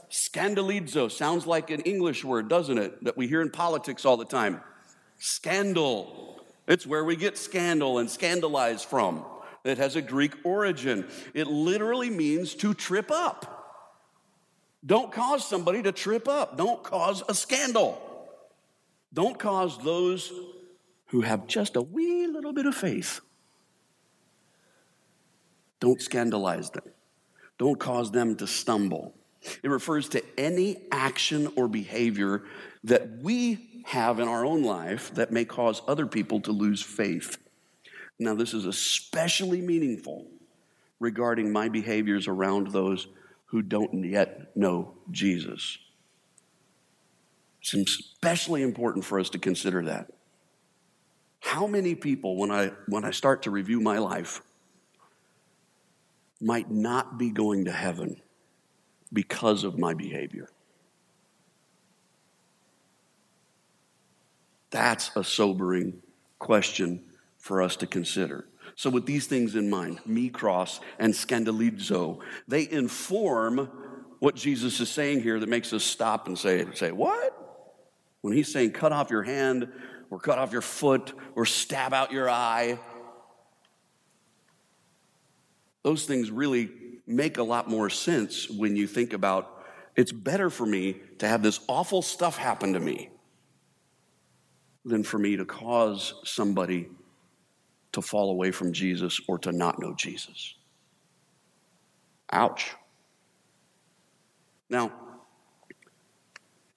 Scandalizo 0.10 1.12
sounds 1.12 1.46
like 1.46 1.70
an 1.70 1.82
English 1.82 2.24
word, 2.24 2.48
doesn't 2.48 2.78
it? 2.78 3.04
That 3.04 3.18
we 3.18 3.28
hear 3.28 3.42
in 3.42 3.50
politics 3.50 4.06
all 4.06 4.16
the 4.16 4.26
time. 4.26 4.62
Scandal. 5.20 6.42
It's 6.66 6.88
where 6.88 7.04
we 7.04 7.16
get 7.18 7.38
scandal 7.38 7.98
and 7.98 8.10
scandalize 8.10 8.84
from. 8.84 9.26
It 9.66 9.80
has 9.80 9.98
a 9.98 10.02
Greek 10.02 10.34
origin. 10.46 11.08
It 11.34 11.48
literally 11.48 12.10
means 12.10 12.54
to 12.56 12.74
trip 12.74 13.12
up. 13.12 13.57
Don't 14.86 15.12
cause 15.12 15.48
somebody 15.48 15.84
to 15.84 15.92
trip 15.92 16.28
up. 16.28 16.58
Don't 16.58 16.84
cause 16.84 17.24
a 17.28 17.34
scandal. 17.34 18.02
Don't 19.14 19.38
cause 19.38 19.78
those 19.80 20.32
who 21.08 21.22
have 21.22 21.48
just 21.48 21.76
a 21.76 21.82
wee 21.82 22.28
little 22.28 22.54
bit 22.54 22.66
of 22.66 22.76
faith. 22.76 23.22
Don't 25.80 26.02
scandalize 26.02 26.70
them. 26.70 26.84
Don't 27.58 27.80
cause 27.80 28.12
them 28.12 28.36
to 28.36 28.48
stumble. 28.48 29.14
It 29.64 29.70
refers 29.70 30.10
to 30.10 30.24
any 30.38 30.88
action 30.92 31.52
or 31.56 31.68
behavior 31.68 32.44
that 32.84 33.22
we 33.22 33.84
have 33.86 34.20
in 34.20 34.28
our 34.28 34.46
own 34.46 34.64
life 34.64 35.14
that 35.16 35.32
may 35.32 35.46
cause 35.46 35.82
other 35.88 36.06
people 36.06 36.42
to 36.42 36.52
lose 36.52 36.82
faith. 36.82 37.38
Now, 38.20 38.36
this 38.36 38.54
is 38.54 38.66
especially 38.66 39.62
meaningful 39.62 40.28
regarding 41.00 41.52
my 41.52 41.70
behaviors 41.70 42.28
around 42.28 42.68
those 42.72 43.08
who 43.48 43.62
don't 43.62 44.04
yet 44.06 44.56
know 44.56 44.94
Jesus. 45.12 45.78
It's 47.62 47.74
especially 47.74 48.62
important 48.62 49.04
for 49.04 49.20
us 49.20 49.30
to 49.32 49.40
consider 49.40 49.84
that. 49.86 50.12
How 51.40 51.68
many 51.68 51.96
people, 51.96 52.36
when 52.38 52.52
I, 52.52 52.72
when 52.88 53.04
I 53.04 53.12
start 53.12 53.44
to 53.44 53.52
review 53.52 53.80
my 53.80 53.98
life, 53.98 54.42
might 56.40 56.70
not 56.70 57.18
be 57.18 57.30
going 57.30 57.66
to 57.66 57.72
heaven 57.72 58.22
because 59.12 59.64
of 59.64 59.78
my 59.78 59.94
behavior? 59.94 60.50
That's 64.70 65.12
a 65.16 65.24
sobering 65.24 66.02
question 66.40 67.04
for 67.38 67.62
us 67.62 67.78
to 67.78 67.88
consider. 67.88 68.46
So, 68.78 68.92
with 68.92 69.08
these 69.08 69.26
things 69.26 69.56
in 69.56 69.72
mind, 69.72 70.00
mikros 70.08 70.82
and 71.00 71.12
scandalizo, 71.12 72.20
they 72.48 72.70
inform 72.70 73.72
what 74.20 74.36
Jesus 74.36 74.80
is 74.80 74.88
saying 74.88 75.22
here 75.22 75.40
that 75.40 75.50
makes 75.50 75.74
us 75.74 75.84
stop 75.84 76.28
and 76.28 76.38
say, 76.38 76.64
say, 76.76 76.92
What? 76.92 77.34
When 78.22 78.34
he's 78.34 78.54
saying, 78.54 78.72
cut 78.72 78.92
off 78.92 79.10
your 79.10 79.24
hand, 79.24 79.68
or 80.12 80.20
cut 80.20 80.38
off 80.38 80.52
your 80.52 80.62
foot, 80.62 81.14
or 81.36 81.46
stab 81.46 81.92
out 81.92 82.12
your 82.12 82.30
eye, 82.30 82.78
those 85.84 86.06
things 86.06 86.30
really 86.30 86.70
make 87.08 87.40
a 87.40 87.44
lot 87.44 87.68
more 87.68 87.90
sense 87.90 88.48
when 88.48 88.76
you 88.76 88.86
think 88.86 89.14
about 89.14 89.64
it's 89.96 90.12
better 90.12 90.52
for 90.52 90.66
me 90.66 90.98
to 91.18 91.28
have 91.28 91.42
this 91.42 91.60
awful 91.68 92.04
stuff 92.04 92.38
happen 92.38 92.74
to 92.74 92.80
me 92.80 93.10
than 94.86 95.04
for 95.04 95.18
me 95.18 95.38
to 95.38 95.46
cause 95.46 96.14
somebody 96.26 96.90
to 97.98 98.02
fall 98.04 98.30
away 98.30 98.52
from 98.52 98.74
Jesus 98.74 99.20
or 99.28 99.40
to 99.40 99.52
not 99.52 99.80
know 99.80 99.92
Jesus. 99.96 100.54
Ouch. 102.32 102.76
Now, 104.70 104.92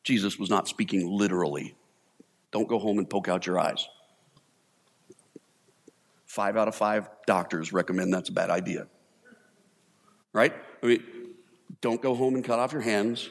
Jesus 0.02 0.38
was 0.38 0.48
not 0.48 0.66
speaking 0.66 1.06
literally. 1.06 1.76
Don't 2.52 2.66
go 2.66 2.78
home 2.78 2.96
and 2.96 3.08
poke 3.08 3.28
out 3.28 3.46
your 3.46 3.58
eyes. 3.58 3.86
Five 6.24 6.56
out 6.56 6.68
of 6.68 6.74
five 6.74 7.10
doctors 7.26 7.70
recommend 7.70 8.14
that's 8.14 8.30
a 8.30 8.32
bad 8.32 8.48
idea. 8.48 8.86
Right? 10.32 10.54
I 10.82 10.86
mean, 10.86 11.04
don't 11.82 12.00
go 12.00 12.14
home 12.14 12.34
and 12.34 12.42
cut 12.42 12.58
off 12.58 12.72
your 12.72 12.80
hands. 12.80 13.28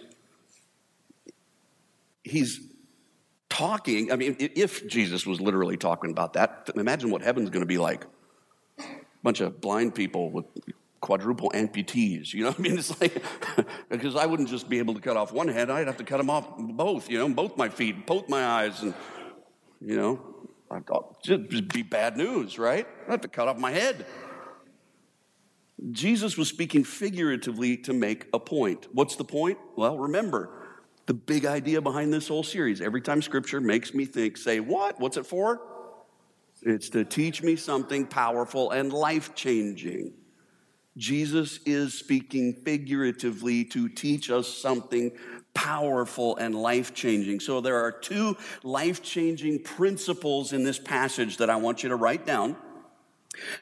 He's 2.23 2.59
talking, 3.59 4.09
I 4.09 4.15
mean, 4.15 4.37
if 4.39 4.87
Jesus 4.87 5.25
was 5.25 5.41
literally 5.41 5.75
talking 5.75 6.11
about 6.11 6.33
that, 6.33 6.69
imagine 6.75 7.11
what 7.11 7.21
heaven's 7.21 7.49
going 7.49 7.61
to 7.61 7.67
be 7.67 7.77
like. 7.77 8.05
A 8.79 8.83
bunch 9.21 9.41
of 9.41 9.59
blind 9.59 9.93
people 9.93 10.31
with 10.31 10.45
quadruple 11.01 11.51
amputees. 11.53 12.33
You 12.33 12.43
know 12.43 12.51
what 12.51 12.59
I 12.59 12.61
mean? 12.61 12.73
It's 12.77 13.01
like, 13.01 13.21
because 13.89 14.15
I 14.15 14.25
wouldn't 14.25 14.47
just 14.47 14.69
be 14.69 14.79
able 14.79 14.93
to 14.93 15.01
cut 15.01 15.17
off 15.17 15.33
one 15.33 15.49
hand, 15.49 15.71
I'd 15.71 15.87
have 15.87 15.97
to 15.97 16.05
cut 16.05 16.17
them 16.17 16.29
off 16.29 16.47
both, 16.57 17.09
you 17.09 17.17
know, 17.17 17.27
both 17.27 17.57
my 17.57 17.67
feet, 17.67 18.05
both 18.05 18.29
my 18.29 18.45
eyes, 18.45 18.81
and, 18.81 18.93
you 19.81 19.97
know, 19.97 20.21
it'd 21.25 21.73
be 21.73 21.81
bad 21.83 22.15
news, 22.15 22.57
right? 22.57 22.87
I'd 23.07 23.11
have 23.11 23.21
to 23.21 23.27
cut 23.27 23.49
off 23.49 23.57
my 23.57 23.71
head. 23.71 24.05
Jesus 25.91 26.37
was 26.37 26.47
speaking 26.47 26.85
figuratively 26.85 27.75
to 27.77 27.91
make 27.91 28.27
a 28.33 28.39
point. 28.39 28.87
What's 28.93 29.17
the 29.17 29.25
point? 29.25 29.57
Well, 29.75 29.97
remember, 29.97 30.58
the 31.09 31.13
big 31.15 31.47
idea 31.47 31.81
behind 31.81 32.13
this 32.13 32.27
whole 32.27 32.43
series. 32.43 32.81
Every 32.81 33.01
time 33.01 33.23
scripture 33.23 33.59
makes 33.59 33.95
me 33.95 34.05
think, 34.05 34.37
say, 34.37 34.59
what? 34.59 34.99
What's 34.99 35.17
it 35.17 35.25
for? 35.25 35.59
It's 36.61 36.89
to 36.89 37.03
teach 37.03 37.41
me 37.41 37.55
something 37.55 38.05
powerful 38.05 38.69
and 38.69 38.93
life 38.93 39.33
changing. 39.33 40.13
Jesus 40.97 41.61
is 41.65 41.95
speaking 41.95 42.53
figuratively 42.53 43.65
to 43.65 43.89
teach 43.89 44.29
us 44.29 44.47
something 44.47 45.11
powerful 45.55 46.37
and 46.37 46.53
life 46.53 46.93
changing. 46.93 47.39
So 47.39 47.59
there 47.59 47.83
are 47.83 47.91
two 47.91 48.37
life 48.61 49.01
changing 49.01 49.63
principles 49.63 50.53
in 50.53 50.63
this 50.63 50.77
passage 50.77 51.37
that 51.37 51.49
I 51.49 51.55
want 51.55 51.81
you 51.81 51.89
to 51.89 51.95
write 51.95 52.27
down. 52.27 52.55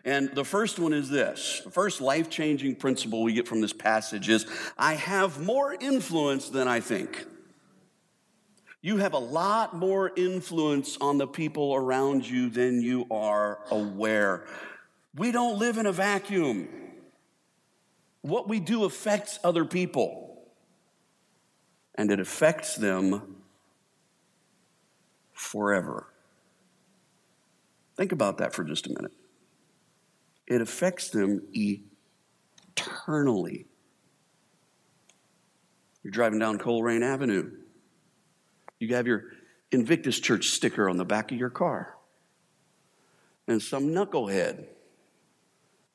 And 0.04 0.36
the 0.36 0.44
first 0.44 0.80
one 0.80 0.92
is 0.92 1.10
this 1.10 1.62
the 1.64 1.72
first 1.72 2.02
life 2.02 2.30
changing 2.30 2.76
principle 2.76 3.24
we 3.24 3.32
get 3.32 3.48
from 3.48 3.62
this 3.62 3.72
passage 3.72 4.28
is 4.28 4.46
I 4.78 4.96
have 4.96 5.40
more 5.40 5.74
influence 5.80 6.50
than 6.50 6.68
I 6.68 6.82
think. 6.82 7.26
You 8.82 8.98
have 8.98 9.14
a 9.14 9.20
lot 9.20 9.76
more 9.76 10.12
influence 10.16 10.98
on 11.02 11.18
the 11.18 11.28
people 11.28 11.76
around 11.76 12.28
you 12.28 12.50
than 12.50 12.82
you 12.82 13.06
are 13.10 13.60
aware. 13.72 14.46
We 15.16 15.32
don't 15.32 15.58
live 15.58 15.78
in 15.78 15.86
a 15.86 15.92
vacuum. 15.92 16.68
What 18.22 18.48
we 18.48 18.60
do 18.60 18.84
affects 18.84 19.40
other 19.44 19.66
people, 19.66 20.48
and 21.96 22.12
it 22.12 22.20
affects 22.20 22.76
them 22.76 23.38
forever. 25.34 26.08
Think 27.96 28.12
about 28.12 28.38
that 28.38 28.54
for 28.54 28.64
just 28.64 28.86
a 28.86 28.90
minute. 28.90 29.14
It 30.46 30.62
affects 30.62 31.10
them 31.10 31.42
eternally. 32.78 33.66
You're 36.04 36.12
driving 36.12 36.40
down 36.40 36.60
Colerain 36.60 37.02
Avenue. 37.02 37.52
You 38.80 38.96
have 38.96 39.08
your 39.08 39.26
Invictus 39.72 40.20
Church 40.20 40.50
sticker 40.50 40.90
on 40.90 40.98
the 40.98 41.06
back 41.06 41.32
of 41.32 41.38
your 41.38 41.50
car. 41.50 41.96
And 43.48 43.62
some 43.62 43.90
knucklehead 43.90 44.66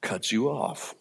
cuts 0.01 0.33
you 0.33 0.49
off. 0.49 0.95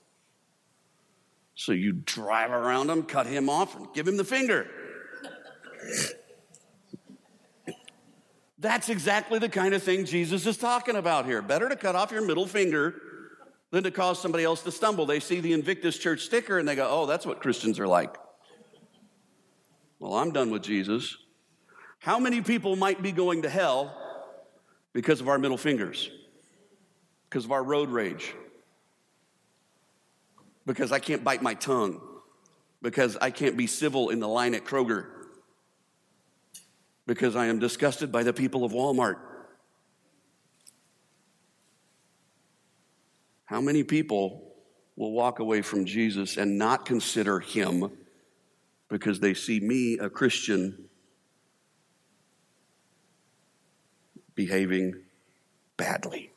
So 1.55 1.71
you 1.71 1.93
drive 1.93 2.51
around 2.51 2.89
him, 2.89 3.03
cut 3.03 3.27
him 3.27 3.49
off, 3.49 3.75
and 3.75 3.87
give 3.93 4.07
him 4.07 4.17
the 4.17 4.23
finger. 4.23 4.67
That's 8.57 8.89
exactly 8.89 9.39
the 9.39 9.49
kind 9.49 9.73
of 9.73 9.81
thing 9.81 10.05
Jesus 10.05 10.45
is 10.45 10.57
talking 10.57 10.95
about 10.95 11.25
here. 11.25 11.41
Better 11.41 11.67
to 11.67 11.75
cut 11.75 11.95
off 11.95 12.11
your 12.11 12.25
middle 12.25 12.45
finger 12.45 12.95
than 13.71 13.83
to 13.83 13.91
cause 13.91 14.21
somebody 14.21 14.43
else 14.43 14.61
to 14.63 14.71
stumble. 14.71 15.05
They 15.05 15.19
see 15.19 15.39
the 15.39 15.53
Invictus 15.53 15.97
Church 15.97 16.21
sticker 16.21 16.59
and 16.59 16.67
they 16.67 16.75
go, 16.75 16.87
oh, 16.89 17.05
that's 17.05 17.25
what 17.25 17.41
Christians 17.41 17.79
are 17.79 17.87
like. 17.87 18.15
Well, 19.99 20.13
I'm 20.13 20.31
done 20.31 20.51
with 20.51 20.61
Jesus. 20.61 21.17
How 22.01 22.17
many 22.17 22.41
people 22.41 22.75
might 22.75 23.03
be 23.03 23.11
going 23.11 23.43
to 23.43 23.49
hell 23.49 23.95
because 24.91 25.21
of 25.21 25.29
our 25.29 25.37
middle 25.37 25.57
fingers? 25.57 26.09
Because 27.29 27.45
of 27.45 27.51
our 27.51 27.63
road 27.63 27.89
rage? 27.89 28.33
Because 30.65 30.91
I 30.91 30.97
can't 30.97 31.23
bite 31.23 31.43
my 31.43 31.53
tongue? 31.53 32.01
Because 32.81 33.17
I 33.17 33.29
can't 33.29 33.55
be 33.55 33.67
civil 33.67 34.09
in 34.09 34.19
the 34.19 34.27
line 34.27 34.55
at 34.55 34.65
Kroger? 34.65 35.05
Because 37.05 37.35
I 37.35 37.45
am 37.45 37.59
disgusted 37.59 38.11
by 38.11 38.23
the 38.23 38.33
people 38.33 38.65
of 38.65 38.71
Walmart? 38.71 39.17
How 43.45 43.61
many 43.61 43.83
people 43.83 44.55
will 44.95 45.11
walk 45.11 45.37
away 45.37 45.61
from 45.61 45.85
Jesus 45.85 46.37
and 46.37 46.57
not 46.57 46.87
consider 46.87 47.39
him 47.39 47.91
because 48.89 49.19
they 49.19 49.35
see 49.35 49.59
me, 49.59 49.99
a 49.99 50.09
Christian, 50.09 50.89
behaving 54.45 54.95
badly? 55.77 56.31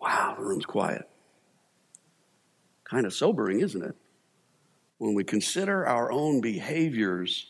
Wow, 0.00 0.34
the 0.38 0.44
room's 0.44 0.64
quiet. 0.64 1.06
Kind 2.84 3.04
of 3.04 3.12
sobering, 3.12 3.60
isn't 3.60 3.82
it? 3.82 3.94
When 4.96 5.12
we 5.12 5.24
consider 5.24 5.86
our 5.86 6.10
own 6.10 6.40
behaviors, 6.40 7.48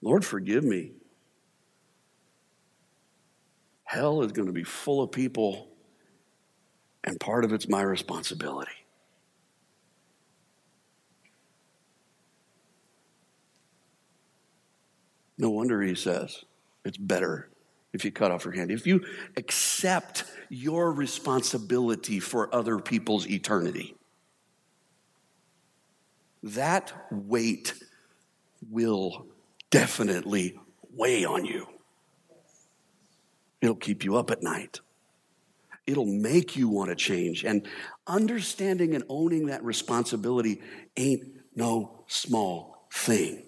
Lord, 0.00 0.24
forgive 0.24 0.62
me. 0.62 0.92
Hell 3.82 4.22
is 4.22 4.30
going 4.30 4.46
to 4.46 4.52
be 4.52 4.62
full 4.62 5.02
of 5.02 5.10
people, 5.10 5.68
and 7.02 7.18
part 7.18 7.44
of 7.44 7.52
it's 7.52 7.68
my 7.68 7.82
responsibility. 7.82 8.85
No 15.38 15.50
wonder 15.50 15.82
he 15.82 15.94
says 15.94 16.44
it's 16.84 16.96
better 16.96 17.48
if 17.92 18.04
you 18.04 18.12
cut 18.12 18.30
off 18.30 18.44
your 18.44 18.54
hand. 18.54 18.70
If 18.70 18.86
you 18.86 19.04
accept 19.36 20.24
your 20.48 20.92
responsibility 20.92 22.20
for 22.20 22.54
other 22.54 22.78
people's 22.78 23.26
eternity, 23.26 23.94
that 26.42 26.92
weight 27.10 27.74
will 28.70 29.26
definitely 29.70 30.58
weigh 30.94 31.24
on 31.24 31.44
you. 31.44 31.66
It'll 33.60 33.74
keep 33.74 34.04
you 34.04 34.16
up 34.16 34.30
at 34.30 34.42
night. 34.42 34.80
It'll 35.86 36.06
make 36.06 36.56
you 36.56 36.68
want 36.68 36.90
to 36.90 36.96
change. 36.96 37.44
And 37.44 37.66
understanding 38.06 38.94
and 38.94 39.04
owning 39.08 39.46
that 39.46 39.64
responsibility 39.64 40.60
ain't 40.96 41.24
no 41.54 42.04
small 42.06 42.86
thing. 42.92 43.45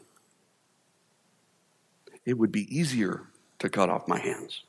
It 2.29 2.37
would 2.37 2.53
be 2.53 2.69
easier 2.79 3.23
to 3.59 3.71
cut 3.71 3.89
off 3.89 4.07
my 4.07 4.19
hands 4.19 4.65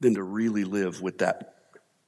than 0.00 0.14
to 0.14 0.22
really 0.24 0.64
live 0.64 1.00
with 1.00 1.18
that 1.18 1.54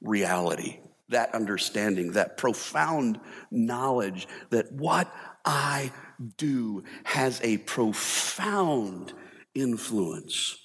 reality, 0.01 0.81
that 1.07 1.33
understanding, 1.33 2.11
that 2.11 2.35
profound 2.35 3.21
knowledge 3.49 4.27
that 4.49 4.69
what 4.73 5.09
I 5.45 5.93
do 6.35 6.83
has 7.05 7.39
a 7.41 7.59
profound 7.59 9.13
influence 9.55 10.57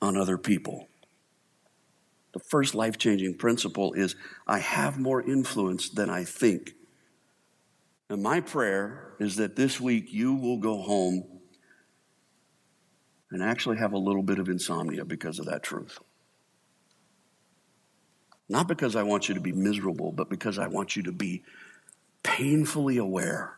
on 0.00 0.16
other 0.16 0.38
people. 0.38 0.88
The 2.32 2.40
first 2.40 2.74
life 2.74 2.96
changing 2.96 3.36
principle 3.36 3.92
is 3.92 4.16
I 4.46 4.60
have 4.60 4.98
more 4.98 5.20
influence 5.20 5.90
than 5.90 6.08
I 6.08 6.24
think. 6.24 6.72
And 8.10 8.22
my 8.22 8.40
prayer 8.40 9.14
is 9.18 9.36
that 9.36 9.56
this 9.56 9.80
week 9.80 10.12
you 10.12 10.34
will 10.34 10.58
go 10.58 10.80
home 10.80 11.24
and 13.30 13.42
actually 13.42 13.76
have 13.76 13.92
a 13.92 13.98
little 13.98 14.22
bit 14.22 14.38
of 14.38 14.48
insomnia 14.48 15.04
because 15.04 15.38
of 15.38 15.46
that 15.46 15.62
truth. 15.62 15.98
Not 18.48 18.66
because 18.66 18.96
I 18.96 19.02
want 19.02 19.28
you 19.28 19.34
to 19.34 19.40
be 19.40 19.52
miserable, 19.52 20.12
but 20.12 20.30
because 20.30 20.58
I 20.58 20.68
want 20.68 20.96
you 20.96 21.02
to 21.02 21.12
be 21.12 21.42
painfully 22.22 22.96
aware 22.96 23.56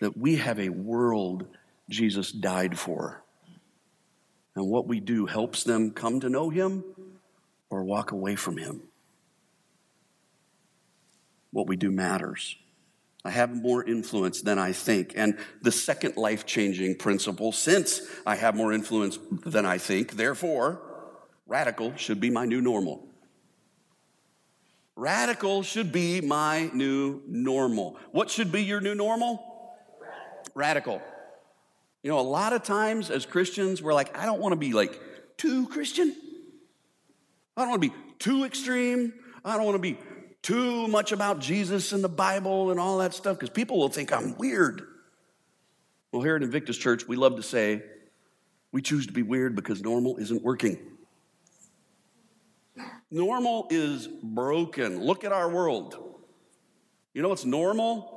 that 0.00 0.16
we 0.16 0.36
have 0.36 0.58
a 0.58 0.68
world 0.68 1.46
Jesus 1.88 2.30
died 2.30 2.78
for. 2.78 3.22
And 4.54 4.68
what 4.68 4.86
we 4.86 5.00
do 5.00 5.24
helps 5.24 5.64
them 5.64 5.92
come 5.92 6.20
to 6.20 6.28
know 6.28 6.50
him 6.50 6.84
or 7.70 7.84
walk 7.84 8.10
away 8.10 8.36
from 8.36 8.58
him. 8.58 8.82
What 11.52 11.66
we 11.66 11.76
do 11.76 11.90
matters. 11.90 12.56
I 13.26 13.30
have 13.30 13.54
more 13.54 13.82
influence 13.82 14.40
than 14.40 14.58
I 14.58 14.72
think. 14.72 15.14
And 15.16 15.36
the 15.60 15.72
second 15.72 16.16
life 16.16 16.46
changing 16.46 16.94
principle, 16.94 17.50
since 17.50 18.00
I 18.24 18.36
have 18.36 18.54
more 18.54 18.72
influence 18.72 19.18
than 19.44 19.66
I 19.66 19.78
think, 19.78 20.12
therefore, 20.12 20.80
radical 21.46 21.96
should 21.96 22.20
be 22.20 22.30
my 22.30 22.44
new 22.44 22.60
normal. 22.60 23.08
Radical 24.94 25.64
should 25.64 25.90
be 25.90 26.20
my 26.20 26.70
new 26.72 27.20
normal. 27.26 27.98
What 28.12 28.30
should 28.30 28.52
be 28.52 28.62
your 28.62 28.80
new 28.80 28.94
normal? 28.94 29.42
radical. 30.54 31.02
You 32.02 32.10
know, 32.10 32.18
a 32.18 32.22
lot 32.22 32.52
of 32.52 32.62
times 32.62 33.10
as 33.10 33.26
Christians, 33.26 33.82
we're 33.82 33.92
like, 33.92 34.16
I 34.16 34.24
don't 34.24 34.40
want 34.40 34.52
to 34.52 34.56
be 34.56 34.72
like 34.72 34.98
too 35.36 35.68
Christian. 35.68 36.14
I 37.56 37.62
don't 37.62 37.70
want 37.70 37.82
to 37.82 37.88
be 37.88 37.94
too 38.18 38.44
extreme. 38.44 39.12
I 39.44 39.56
don't 39.56 39.64
want 39.64 39.76
to 39.76 39.82
be 39.82 39.98
too 40.46 40.86
much 40.88 41.12
about 41.12 41.40
Jesus 41.40 41.92
and 41.92 42.04
the 42.04 42.08
Bible 42.08 42.70
and 42.70 42.78
all 42.78 42.98
that 42.98 43.14
stuff 43.14 43.36
because 43.36 43.50
people 43.50 43.78
will 43.78 43.88
think 43.88 44.12
I'm 44.12 44.36
weird. 44.36 44.82
Well, 46.12 46.22
here 46.22 46.36
at 46.36 46.42
Invictus 46.42 46.76
Church, 46.76 47.08
we 47.08 47.16
love 47.16 47.36
to 47.36 47.42
say 47.42 47.82
we 48.70 48.82
choose 48.82 49.06
to 49.06 49.12
be 49.12 49.22
weird 49.22 49.56
because 49.56 49.82
normal 49.82 50.18
isn't 50.18 50.42
working. 50.42 50.78
Normal 53.10 53.66
is 53.70 54.06
broken. 54.22 55.00
Look 55.00 55.24
at 55.24 55.32
our 55.32 55.48
world. 55.48 55.96
You 57.14 57.22
know 57.22 57.28
what's 57.28 57.44
normal? 57.44 58.16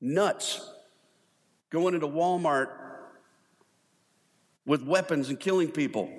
nuts 0.00 0.60
going 1.70 1.94
into 1.94 2.06
Walmart 2.06 2.68
with 4.64 4.82
weapons 4.82 5.28
and 5.28 5.38
killing 5.38 5.70
people. 5.70 6.10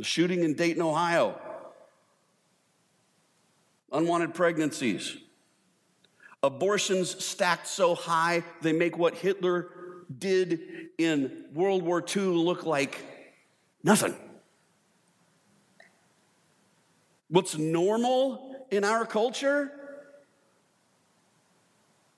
The 0.00 0.04
shooting 0.04 0.44
in 0.44 0.54
Dayton, 0.54 0.80
Ohio. 0.80 1.38
Unwanted 3.92 4.32
pregnancies. 4.32 5.18
Abortions 6.42 7.22
stacked 7.22 7.66
so 7.66 7.94
high 7.94 8.42
they 8.62 8.72
make 8.72 8.96
what 8.96 9.14
Hitler 9.14 9.68
did 10.18 10.88
in 10.96 11.44
World 11.52 11.82
War 11.82 12.02
II 12.02 12.22
look 12.22 12.64
like 12.64 13.04
nothing. 13.82 14.16
What's 17.28 17.58
normal 17.58 18.66
in 18.70 18.84
our 18.84 19.04
culture? 19.04 19.70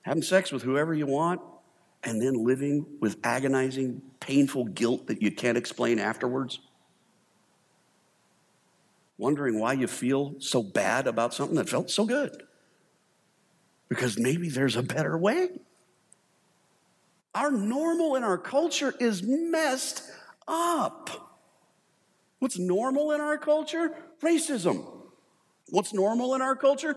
Having 0.03 0.23
sex 0.23 0.53
with 0.53 0.63
whoever 0.63 0.95
you 0.95 1.07
want 1.07 1.41
and 2.05 2.23
then 2.23 2.45
living 2.45 2.87
with 3.01 3.17
agonizing, 3.25 4.03
painful 4.21 4.67
guilt 4.67 5.09
that 5.09 5.21
you 5.21 5.33
can't 5.33 5.59
explain 5.59 5.99
afterwards. 5.99 6.61
Wondering 9.19 9.59
why 9.59 9.75
you 9.75 9.87
feel 9.87 10.35
so 10.39 10.63
bad 10.63 11.07
about 11.07 11.35
something 11.35 11.57
that 11.57 11.69
felt 11.69 11.91
so 11.91 12.05
good. 12.05 12.43
Because 13.89 14.19
maybe 14.19 14.49
there's 14.49 14.77
a 14.77 14.83
better 14.83 15.17
way. 15.17 15.51
Our 17.35 17.51
normal 17.51 18.17
in 18.17 18.25
our 18.25 18.39
culture 18.39 18.95
is 18.99 19.23
messed 19.23 20.03
up. 20.47 21.39
What's 22.39 22.59
normal 22.59 23.13
in 23.13 23.21
our 23.21 23.39
culture? 23.39 23.95
Racism. 24.21 24.85
What's 25.71 25.95
normal 25.95 26.35
in 26.35 26.43
our 26.43 26.57
culture? 26.57 26.97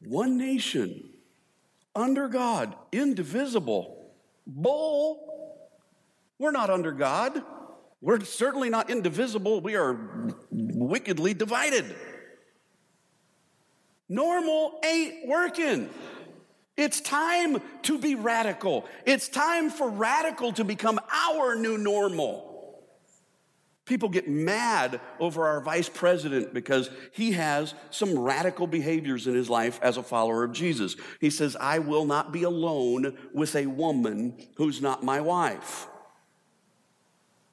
One 0.00 0.36
nation, 0.36 1.10
under 1.94 2.28
God, 2.28 2.74
indivisible. 2.92 4.12
Bull. 4.46 5.22
We're 6.38 6.50
not 6.50 6.68
under 6.68 6.92
God. 6.92 7.42
We're 8.00 8.20
certainly 8.20 8.68
not 8.68 8.90
indivisible. 8.90 9.60
We 9.60 9.74
are 9.74 9.94
wickedly 10.76 11.32
divided. 11.32 11.96
Normal 14.08 14.78
ain't 14.84 15.26
working. 15.26 15.88
It's 16.76 17.00
time 17.00 17.62
to 17.82 17.98
be 17.98 18.14
radical. 18.14 18.84
It's 19.06 19.28
time 19.28 19.70
for 19.70 19.88
radical 19.88 20.52
to 20.52 20.64
become 20.64 21.00
our 21.10 21.56
new 21.56 21.78
normal. 21.78 22.52
People 23.86 24.08
get 24.08 24.28
mad 24.28 25.00
over 25.18 25.46
our 25.46 25.60
vice 25.60 25.88
president 25.88 26.52
because 26.52 26.90
he 27.12 27.32
has 27.32 27.72
some 27.90 28.18
radical 28.18 28.66
behaviors 28.66 29.26
in 29.26 29.34
his 29.34 29.48
life 29.48 29.78
as 29.80 29.96
a 29.96 30.02
follower 30.02 30.44
of 30.44 30.52
Jesus. 30.52 30.96
He 31.20 31.30
says, 31.30 31.56
I 31.58 31.78
will 31.78 32.04
not 32.04 32.32
be 32.32 32.42
alone 32.42 33.16
with 33.32 33.54
a 33.56 33.66
woman 33.66 34.36
who's 34.56 34.82
not 34.82 35.04
my 35.04 35.20
wife. 35.20 35.86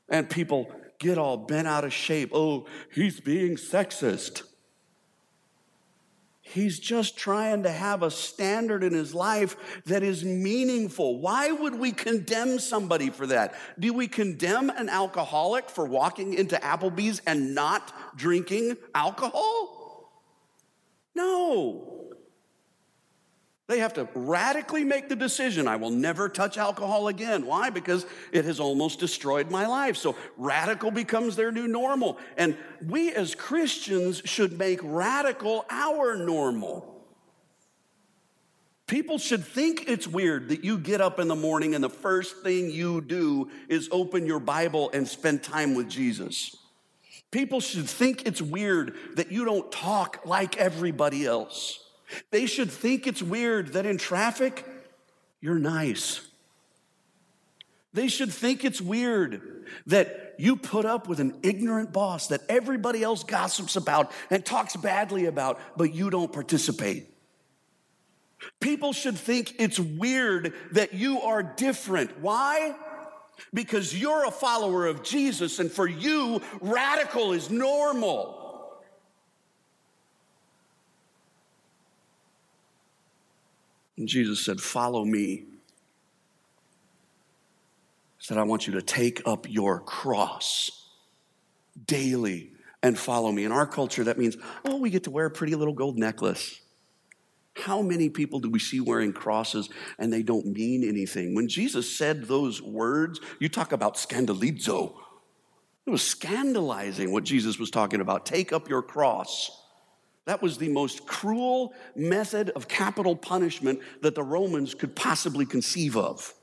And 0.09 0.29
people 0.29 0.71
get 0.99 1.17
all 1.17 1.37
bent 1.37 1.67
out 1.67 1.83
of 1.83 1.93
shape. 1.93 2.31
Oh, 2.33 2.65
he's 2.91 3.19
being 3.19 3.55
sexist. 3.55 4.43
He's 6.45 6.77
just 6.77 7.17
trying 7.17 7.63
to 7.63 7.71
have 7.71 8.03
a 8.03 8.11
standard 8.11 8.83
in 8.83 8.93
his 8.93 9.15
life 9.15 9.55
that 9.85 10.03
is 10.03 10.25
meaningful. 10.25 11.19
Why 11.19 11.51
would 11.51 11.75
we 11.75 11.93
condemn 11.93 12.59
somebody 12.59 13.09
for 13.09 13.25
that? 13.27 13.55
Do 13.79 13.93
we 13.93 14.07
condemn 14.07 14.69
an 14.69 14.89
alcoholic 14.89 15.69
for 15.69 15.85
walking 15.85 16.33
into 16.33 16.57
Applebee's 16.57 17.21
and 17.25 17.55
not 17.55 17.93
drinking 18.17 18.75
alcohol? 18.93 20.11
No. 21.15 21.92
They 23.67 23.79
have 23.79 23.93
to 23.93 24.09
radically 24.13 24.83
make 24.83 25.07
the 25.07 25.15
decision 25.15 25.69
I 25.69 25.77
will 25.77 25.89
never 25.89 26.27
touch 26.27 26.57
alcohol 26.57 27.07
again. 27.07 27.45
Why? 27.45 27.69
Because 27.69 28.05
it 28.33 28.43
has 28.43 28.59
almost 28.59 28.99
destroyed 28.99 29.49
my 29.49 29.67
life. 29.67 29.95
So 29.95 30.17
radical 30.37 30.91
becomes 30.91 31.37
their 31.37 31.51
new 31.51 31.67
normal. 31.67 32.17
And 32.35 32.57
we 32.85 33.13
as 33.13 33.35
Christians 33.35 34.21
should 34.25 34.57
make 34.57 34.81
radical 34.83 35.65
our 35.69 36.17
normal. 36.17 36.89
People 38.85 39.17
should 39.17 39.45
think 39.45 39.85
it's 39.87 40.07
weird 40.07 40.49
that 40.49 40.65
you 40.65 40.77
get 40.77 40.99
up 40.99 41.17
in 41.17 41.29
the 41.29 41.35
morning 41.35 41.73
and 41.73 41.81
the 41.81 41.89
first 41.89 42.43
thing 42.43 42.69
you 42.69 42.99
do 42.99 43.49
is 43.69 43.87
open 43.93 44.25
your 44.25 44.41
Bible 44.41 44.91
and 44.93 45.07
spend 45.07 45.41
time 45.41 45.73
with 45.73 45.89
Jesus. 45.89 46.57
People 47.31 47.61
should 47.61 47.89
think 47.89 48.27
it's 48.27 48.41
weird 48.41 48.93
that 49.15 49.31
you 49.31 49.45
don't 49.45 49.71
talk 49.71 50.19
like 50.25 50.57
everybody 50.57 51.25
else. 51.25 51.82
They 52.31 52.45
should 52.45 52.71
think 52.71 53.07
it's 53.07 53.21
weird 53.21 53.73
that 53.73 53.85
in 53.85 53.97
traffic, 53.97 54.65
you're 55.41 55.59
nice. 55.59 56.21
They 57.93 58.07
should 58.07 58.33
think 58.33 58.65
it's 58.65 58.81
weird 58.81 59.65
that 59.87 60.35
you 60.39 60.55
put 60.55 60.85
up 60.85 61.07
with 61.07 61.19
an 61.19 61.39
ignorant 61.43 61.93
boss 61.93 62.27
that 62.27 62.41
everybody 62.49 63.03
else 63.03 63.23
gossips 63.23 63.75
about 63.75 64.11
and 64.29 64.43
talks 64.43 64.75
badly 64.75 65.25
about, 65.25 65.59
but 65.77 65.93
you 65.93 66.09
don't 66.09 66.31
participate. 66.31 67.09
People 68.59 68.93
should 68.93 69.17
think 69.17 69.55
it's 69.59 69.79
weird 69.79 70.53
that 70.71 70.93
you 70.93 71.21
are 71.21 71.43
different. 71.43 72.19
Why? 72.19 72.75
Because 73.53 73.97
you're 73.97 74.25
a 74.25 74.31
follower 74.31 74.85
of 74.87 75.03
Jesus, 75.03 75.59
and 75.59 75.71
for 75.71 75.87
you, 75.87 76.41
radical 76.61 77.33
is 77.33 77.49
normal. 77.49 78.42
And 84.03 84.09
Jesus 84.09 84.43
said, 84.43 84.59
Follow 84.59 85.05
me. 85.05 85.45
He 88.17 88.19
said, 88.19 88.37
I 88.37 88.43
want 88.43 88.67
you 88.67 88.73
to 88.73 88.81
take 88.81 89.21
up 89.25 89.49
your 89.49 89.79
cross 89.79 90.89
daily 91.85 92.51
and 92.81 92.99
follow 92.99 93.31
me. 93.31 93.45
In 93.45 93.53
our 93.53 93.65
culture, 93.65 94.03
that 94.03 94.17
means, 94.17 94.35
oh, 94.65 94.75
we 94.75 94.89
get 94.89 95.05
to 95.05 95.09
wear 95.09 95.27
a 95.27 95.31
pretty 95.31 95.55
little 95.55 95.73
gold 95.73 95.97
necklace. 95.97 96.59
How 97.55 97.81
many 97.81 98.09
people 98.09 98.41
do 98.41 98.49
we 98.49 98.59
see 98.59 98.81
wearing 98.81 99.13
crosses 99.13 99.69
and 99.97 100.11
they 100.11 100.21
don't 100.21 100.47
mean 100.47 100.83
anything? 100.83 101.33
When 101.33 101.47
Jesus 101.47 101.89
said 101.89 102.25
those 102.25 102.61
words, 102.61 103.21
you 103.39 103.47
talk 103.47 103.71
about 103.71 103.95
scandalizo. 103.95 104.95
It 105.85 105.91
was 105.91 106.03
scandalizing 106.03 107.13
what 107.13 107.23
Jesus 107.23 107.57
was 107.57 107.71
talking 107.71 108.01
about. 108.01 108.25
Take 108.25 108.51
up 108.51 108.67
your 108.67 108.81
cross. 108.81 109.62
That 110.25 110.41
was 110.41 110.57
the 110.57 110.69
most 110.69 111.05
cruel 111.05 111.73
method 111.95 112.49
of 112.51 112.67
capital 112.67 113.15
punishment 113.15 113.81
that 114.01 114.15
the 114.15 114.23
Romans 114.23 114.73
could 114.73 114.95
possibly 114.95 115.45
conceive 115.45 115.97
of. 115.97 116.33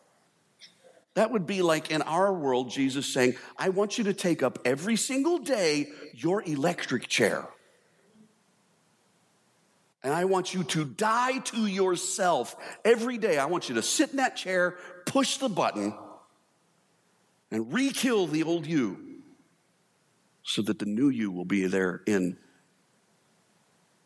That 1.14 1.30
would 1.32 1.46
be 1.46 1.62
like 1.62 1.90
in 1.90 2.02
our 2.02 2.32
world, 2.32 2.70
Jesus 2.70 3.06
saying, 3.12 3.34
I 3.58 3.70
want 3.70 3.98
you 3.98 4.04
to 4.04 4.14
take 4.14 4.42
up 4.42 4.58
every 4.64 4.96
single 4.96 5.38
day 5.38 5.88
your 6.14 6.42
electric 6.42 7.08
chair. 7.08 7.48
And 10.02 10.14
I 10.14 10.24
want 10.24 10.54
you 10.54 10.64
to 10.64 10.84
die 10.84 11.38
to 11.38 11.66
yourself 11.66 12.56
every 12.84 13.18
day. 13.18 13.38
I 13.38 13.46
want 13.46 13.68
you 13.68 13.74
to 13.74 13.82
sit 13.82 14.10
in 14.10 14.16
that 14.16 14.36
chair, 14.36 14.76
push 15.04 15.36
the 15.36 15.48
button, 15.48 15.94
and 17.50 17.72
re 17.72 17.90
kill 17.90 18.26
the 18.26 18.44
old 18.44 18.66
you 18.66 19.22
so 20.42 20.62
that 20.62 20.78
the 20.78 20.86
new 20.86 21.08
you 21.08 21.30
will 21.30 21.44
be 21.44 21.66
there 21.66 22.02
in 22.06 22.38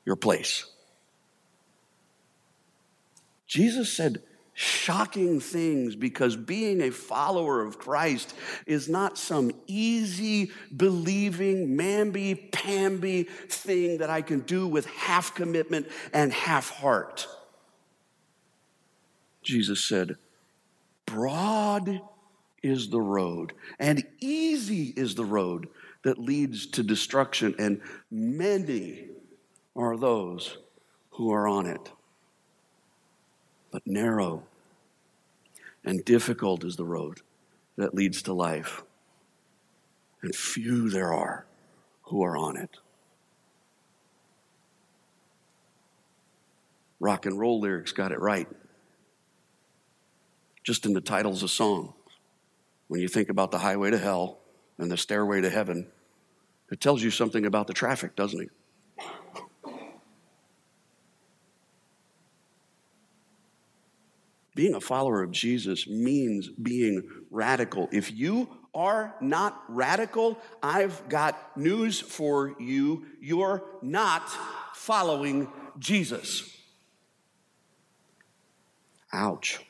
your 0.05 0.17
place. 0.17 0.67
Jesus 3.47 3.93
said 3.93 4.23
shocking 4.55 5.41
things 5.41 5.97
because 5.97 6.37
being 6.37 6.81
a 6.81 6.91
follower 6.91 7.61
of 7.63 7.79
Christ 7.79 8.35
is 8.67 8.89
not 8.89 9.19
some 9.19 9.53
easy, 9.67 10.53
believing, 10.77 11.77
mamby 11.77 12.53
pamby 12.53 13.25
thing 13.49 13.99
that 13.99 14.11
I 14.11 14.23
can 14.23 14.41
do 14.41 14.67
with 14.67 14.87
half 14.87 15.35
commitment 15.35 15.89
and 16.13 16.33
half 16.33 16.71
heart. 16.71 17.27
Jesus 19.43 19.85
said, 19.85 20.17
Broad 21.05 22.01
is 22.63 22.89
the 22.89 23.01
road, 23.01 23.53
and 23.79 24.05
easy 24.21 24.95
is 24.97 25.15
the 25.15 25.25
road 25.25 25.69
that 26.03 26.19
leads 26.19 26.67
to 26.69 26.83
destruction, 26.83 27.55
and 27.59 27.81
many 28.11 29.09
are 29.77 29.97
those 29.97 30.59
who 31.11 31.33
are 31.33 31.47
on 31.49 31.67
it. 31.67 31.91
But 33.71 33.87
narrow 33.87 34.45
and 35.85 36.05
difficult 36.05 36.65
is 36.65 36.77
the 36.77 36.85
road 36.85 37.21
that 37.77 37.95
leads 37.95 38.23
to 38.23 38.33
life, 38.33 38.83
and 40.23 40.35
few 40.35 40.89
there 40.89 41.13
are 41.13 41.45
who 42.03 42.23
are 42.23 42.37
on 42.37 42.57
it. 42.57 42.79
Rock 47.01 47.27
and 47.27 47.39
roll 47.39 47.61
lyrics 47.61 47.93
got 47.93 48.13
it 48.13 48.21
right. 48.21 48.49
Just 50.63 50.87
in 50.87 50.95
the 50.95 51.01
titles 51.01 51.43
of 51.43 51.51
songs. 51.51 51.93
When 52.89 53.01
you 53.01 53.09
think 53.09 53.29
about 53.29 53.51
the 53.51 53.59
highway 53.59 53.91
to 53.91 53.99
hell 53.99 54.39
and 54.79 54.91
the 54.91 54.97
stairway 54.97 55.41
to 55.41 55.51
heaven, 55.51 55.89
it 56.71 56.81
tells 56.81 57.03
you 57.03 57.11
something 57.11 57.45
about 57.45 57.67
the 57.67 57.75
traffic, 57.75 58.17
doesn't 58.17 58.41
it? 58.41 58.51
Being 64.55 64.75
a 64.75 64.81
follower 64.81 65.23
of 65.23 65.33
Jesus 65.33 65.89
means 65.89 66.49
being 66.49 67.09
radical. 67.31 67.89
If 67.93 68.13
you 68.13 68.49
are 68.75 69.15
not 69.21 69.63
radical, 69.69 70.39
I've 70.63 71.09
got 71.09 71.57
news 71.57 72.01
for 72.01 72.55
you. 72.61 73.07
You're 73.21 73.65
not 73.83 74.29
following 74.75 75.49
Jesus. 75.79 76.57
Ouch. 79.13 79.61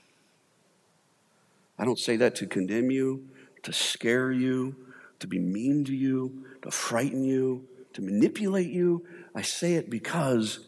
I 1.78 1.84
don't 1.84 1.98
say 1.98 2.16
that 2.16 2.34
to 2.36 2.46
condemn 2.46 2.90
you, 2.90 3.28
to 3.62 3.72
scare 3.72 4.32
you, 4.32 4.76
to 5.18 5.26
be 5.26 5.38
mean 5.38 5.84
to 5.84 5.94
you, 5.94 6.44
to 6.62 6.70
frighten 6.70 7.24
you, 7.24 7.66
to 7.94 8.02
manipulate 8.02 8.70
you. 8.70 9.06
I 9.34 9.42
say 9.42 9.74
it 9.74 9.90
because 9.90 10.60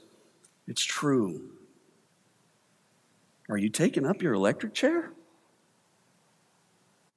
it's 0.66 0.84
true. 0.84 1.50
Are 3.48 3.56
you 3.56 3.68
taking 3.68 4.04
up 4.06 4.22
your 4.22 4.34
electric 4.34 4.74
chair? 4.74 5.12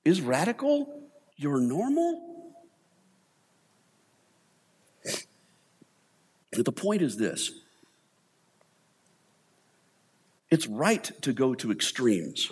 Is 0.05 0.21
radical 0.21 1.01
your 1.37 1.59
normal? 1.59 2.25
But 6.51 6.65
The 6.65 6.71
point 6.71 7.01
is 7.01 7.17
this 7.17 7.51
it's 10.49 10.67
right 10.67 11.11
to 11.21 11.31
go 11.31 11.53
to 11.53 11.71
extremes 11.71 12.51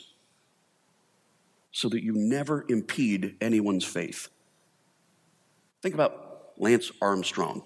so 1.72 1.90
that 1.90 2.04
you 2.04 2.14
never 2.14 2.66
impede 2.70 3.36
anyone's 3.42 3.86
faith. 3.86 4.30
Think 5.82 5.94
about 5.94 6.54
Lance 6.58 6.92
Armstrong. 7.02 7.64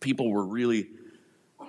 People 0.00 0.30
were 0.30 0.44
really 0.44 0.88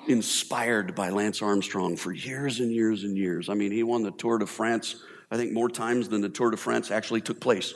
inspired 0.07 0.95
by 0.95 1.09
Lance 1.09 1.41
Armstrong 1.41 1.95
for 1.95 2.11
years 2.11 2.59
and 2.59 2.71
years 2.71 3.03
and 3.03 3.17
years. 3.17 3.49
I 3.49 3.53
mean, 3.53 3.71
he 3.71 3.83
won 3.83 4.03
the 4.03 4.11
Tour 4.11 4.37
de 4.37 4.45
France, 4.45 5.03
I 5.31 5.37
think, 5.37 5.53
more 5.53 5.69
times 5.69 6.09
than 6.09 6.21
the 6.21 6.29
Tour 6.29 6.51
de 6.51 6.57
France 6.57 6.91
actually 6.91 7.21
took 7.21 7.39
place. 7.39 7.73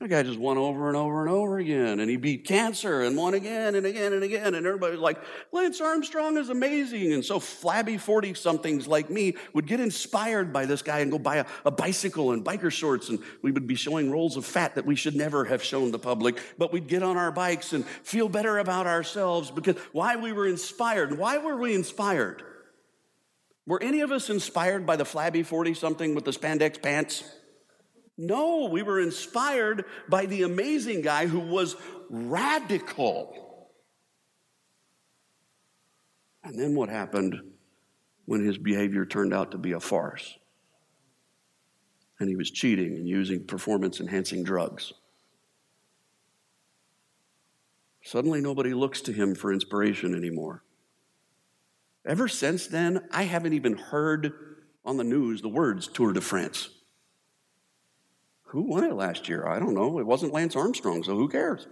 That 0.00 0.08
guy 0.08 0.22
just 0.22 0.38
won 0.38 0.56
over 0.56 0.88
and 0.88 0.96
over 0.96 1.20
and 1.20 1.28
over 1.28 1.58
again, 1.58 2.00
and 2.00 2.08
he 2.08 2.16
beat 2.16 2.46
cancer 2.46 3.02
and 3.02 3.18
won 3.18 3.34
again 3.34 3.74
and 3.74 3.84
again 3.84 4.14
and 4.14 4.22
again. 4.22 4.54
And 4.54 4.66
everybody 4.66 4.92
was 4.92 5.00
like, 5.02 5.18
Lance 5.52 5.78
Armstrong 5.78 6.38
is 6.38 6.48
amazing. 6.48 7.12
And 7.12 7.22
so 7.22 7.38
flabby 7.38 7.98
40 7.98 8.32
somethings 8.32 8.88
like 8.88 9.10
me 9.10 9.36
would 9.52 9.66
get 9.66 9.78
inspired 9.78 10.54
by 10.54 10.64
this 10.64 10.80
guy 10.80 11.00
and 11.00 11.12
go 11.12 11.18
buy 11.18 11.36
a, 11.36 11.46
a, 11.66 11.70
bicycle 11.70 12.32
and 12.32 12.42
biker 12.42 12.72
shorts. 12.72 13.10
And 13.10 13.18
we 13.42 13.52
would 13.52 13.66
be 13.66 13.74
showing 13.74 14.10
rolls 14.10 14.38
of 14.38 14.46
fat 14.46 14.76
that 14.76 14.86
we 14.86 14.96
should 14.96 15.16
never 15.16 15.44
have 15.44 15.62
shown 15.62 15.90
the 15.90 15.98
public, 15.98 16.40
but 16.56 16.72
we'd 16.72 16.88
get 16.88 17.02
on 17.02 17.18
our 17.18 17.30
bikes 17.30 17.74
and 17.74 17.84
feel 17.84 18.30
better 18.30 18.56
about 18.56 18.86
ourselves 18.86 19.50
because 19.50 19.76
why 19.92 20.16
we 20.16 20.32
were 20.32 20.46
inspired. 20.46 21.18
Why 21.18 21.36
were 21.36 21.58
we 21.58 21.74
inspired? 21.74 22.42
Were 23.66 23.82
any 23.82 24.00
of 24.00 24.12
us 24.12 24.30
inspired 24.30 24.86
by 24.86 24.96
the 24.96 25.04
flabby 25.04 25.42
40 25.42 25.74
something 25.74 26.14
with 26.14 26.24
the 26.24 26.30
spandex 26.30 26.80
pants? 26.80 27.22
No, 28.22 28.66
we 28.66 28.82
were 28.82 29.00
inspired 29.00 29.86
by 30.06 30.26
the 30.26 30.42
amazing 30.42 31.00
guy 31.00 31.26
who 31.26 31.40
was 31.40 31.74
radical. 32.10 33.70
And 36.44 36.58
then 36.58 36.74
what 36.74 36.90
happened 36.90 37.40
when 38.26 38.44
his 38.44 38.58
behavior 38.58 39.06
turned 39.06 39.32
out 39.32 39.52
to 39.52 39.58
be 39.58 39.72
a 39.72 39.80
farce? 39.80 40.36
And 42.18 42.28
he 42.28 42.36
was 42.36 42.50
cheating 42.50 42.96
and 42.96 43.08
using 43.08 43.42
performance 43.42 44.00
enhancing 44.00 44.44
drugs. 44.44 44.92
Suddenly, 48.02 48.42
nobody 48.42 48.74
looks 48.74 49.00
to 49.02 49.12
him 49.12 49.34
for 49.34 49.50
inspiration 49.50 50.14
anymore. 50.14 50.62
Ever 52.04 52.28
since 52.28 52.66
then, 52.66 53.08
I 53.10 53.22
haven't 53.22 53.54
even 53.54 53.78
heard 53.78 54.34
on 54.84 54.98
the 54.98 55.04
news 55.04 55.40
the 55.40 55.48
words 55.48 55.88
Tour 55.88 56.12
de 56.12 56.20
France. 56.20 56.68
Who 58.50 58.62
won 58.62 58.82
it 58.82 58.94
last 58.94 59.28
year? 59.28 59.46
I 59.46 59.60
don't 59.60 59.74
know. 59.74 60.00
It 60.00 60.06
wasn't 60.06 60.32
Lance 60.32 60.56
Armstrong, 60.56 61.04
so 61.04 61.14
who 61.14 61.28
cares? 61.28 61.68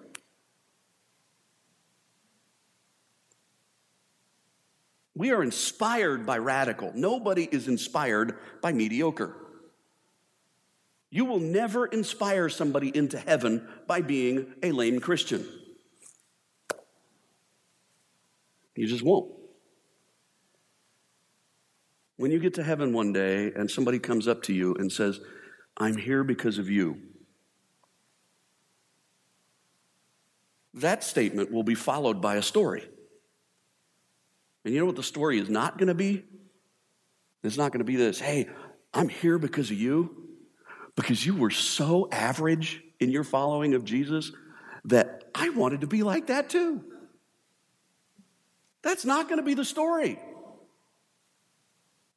We 5.16 5.32
are 5.32 5.42
inspired 5.42 6.24
by 6.24 6.38
radical. 6.38 6.92
Nobody 6.94 7.48
is 7.50 7.66
inspired 7.66 8.38
by 8.62 8.72
mediocre. 8.72 9.34
You 11.10 11.24
will 11.24 11.40
never 11.40 11.86
inspire 11.86 12.48
somebody 12.48 12.96
into 12.96 13.18
heaven 13.18 13.66
by 13.88 14.00
being 14.00 14.54
a 14.62 14.70
lame 14.70 15.00
Christian. 15.00 15.48
You 18.76 18.86
just 18.86 19.02
won't. 19.02 19.32
When 22.18 22.30
you 22.30 22.38
get 22.38 22.54
to 22.54 22.62
heaven 22.62 22.92
one 22.92 23.12
day 23.12 23.52
and 23.52 23.68
somebody 23.68 23.98
comes 23.98 24.28
up 24.28 24.44
to 24.44 24.52
you 24.52 24.76
and 24.76 24.92
says, 24.92 25.18
I'm 25.78 25.96
here 25.96 26.24
because 26.24 26.58
of 26.58 26.68
you, 26.68 27.00
that 30.74 31.04
statement 31.04 31.52
will 31.52 31.62
be 31.62 31.76
followed 31.76 32.20
by 32.20 32.36
a 32.36 32.42
story. 32.42 32.82
And 34.64 34.74
you 34.74 34.80
know 34.80 34.86
what 34.86 34.96
the 34.96 35.02
story 35.02 35.38
is 35.38 35.48
not 35.48 35.78
going 35.78 35.88
to 35.88 35.94
be? 35.94 36.24
It's 37.44 37.56
not 37.56 37.72
going 37.72 37.78
to 37.78 37.84
be 37.84 37.96
this 37.96 38.18
hey, 38.18 38.48
I'm 38.92 39.08
here 39.08 39.38
because 39.38 39.70
of 39.70 39.78
you, 39.78 40.28
because 40.96 41.24
you 41.24 41.36
were 41.36 41.50
so 41.50 42.08
average 42.10 42.82
in 42.98 43.10
your 43.10 43.24
following 43.24 43.74
of 43.74 43.84
Jesus 43.84 44.32
that 44.84 45.24
I 45.34 45.50
wanted 45.50 45.82
to 45.82 45.86
be 45.86 46.02
like 46.02 46.26
that 46.26 46.50
too. 46.50 46.84
That's 48.82 49.04
not 49.04 49.28
going 49.28 49.38
to 49.38 49.44
be 49.44 49.54
the 49.54 49.64
story. 49.64 50.18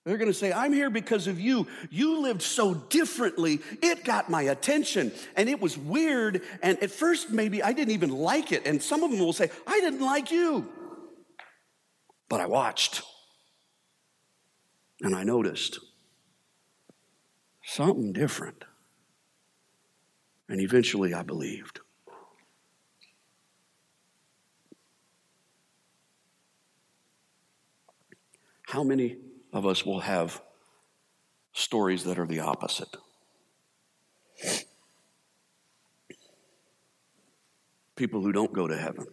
They're 0.04 0.18
going 0.18 0.32
to 0.32 0.38
say, 0.38 0.52
I'm 0.52 0.74
here 0.74 0.90
because 0.90 1.28
of 1.28 1.40
you. 1.40 1.68
You 1.92 2.22
lived 2.22 2.42
so 2.42 2.74
differently. 2.74 3.60
It 3.84 4.04
got 4.04 4.32
my 4.32 4.42
attention. 4.44 5.12
And 5.36 5.48
it 5.48 5.62
was 5.62 5.78
weird. 5.78 6.42
And 6.64 6.82
at 6.82 6.90
first, 6.90 7.30
maybe 7.30 7.62
I 7.62 7.72
didn't 7.72 7.94
even 7.94 8.10
like 8.10 8.52
it. 8.52 8.66
And 8.66 8.82
some 8.82 9.04
of 9.04 9.12
them 9.12 9.20
will 9.20 9.34
say, 9.34 9.52
I 9.68 9.80
didn't 9.80 10.02
like 10.02 10.32
you. 10.32 10.68
But 12.30 12.42
I 12.42 12.48
watched. 12.48 13.04
And 15.02 15.16
I 15.16 15.24
noticed 15.24 15.80
something 17.64 18.12
different. 18.12 18.64
And 20.50 20.60
eventually 20.60 21.14
I 21.14 21.22
believed. 21.22 21.80
How 28.64 28.84
many 28.84 29.18
of 29.54 29.66
us 29.66 29.86
will 29.86 30.02
have 30.02 30.42
stories 31.54 32.04
that 32.06 32.18
are 32.18 32.26
the 32.26 32.40
opposite? 32.40 32.96
People 37.96 38.22
who 38.22 38.32
don't 38.32 38.54
go 38.54 38.68
to 38.68 38.78
heaven 38.78 39.08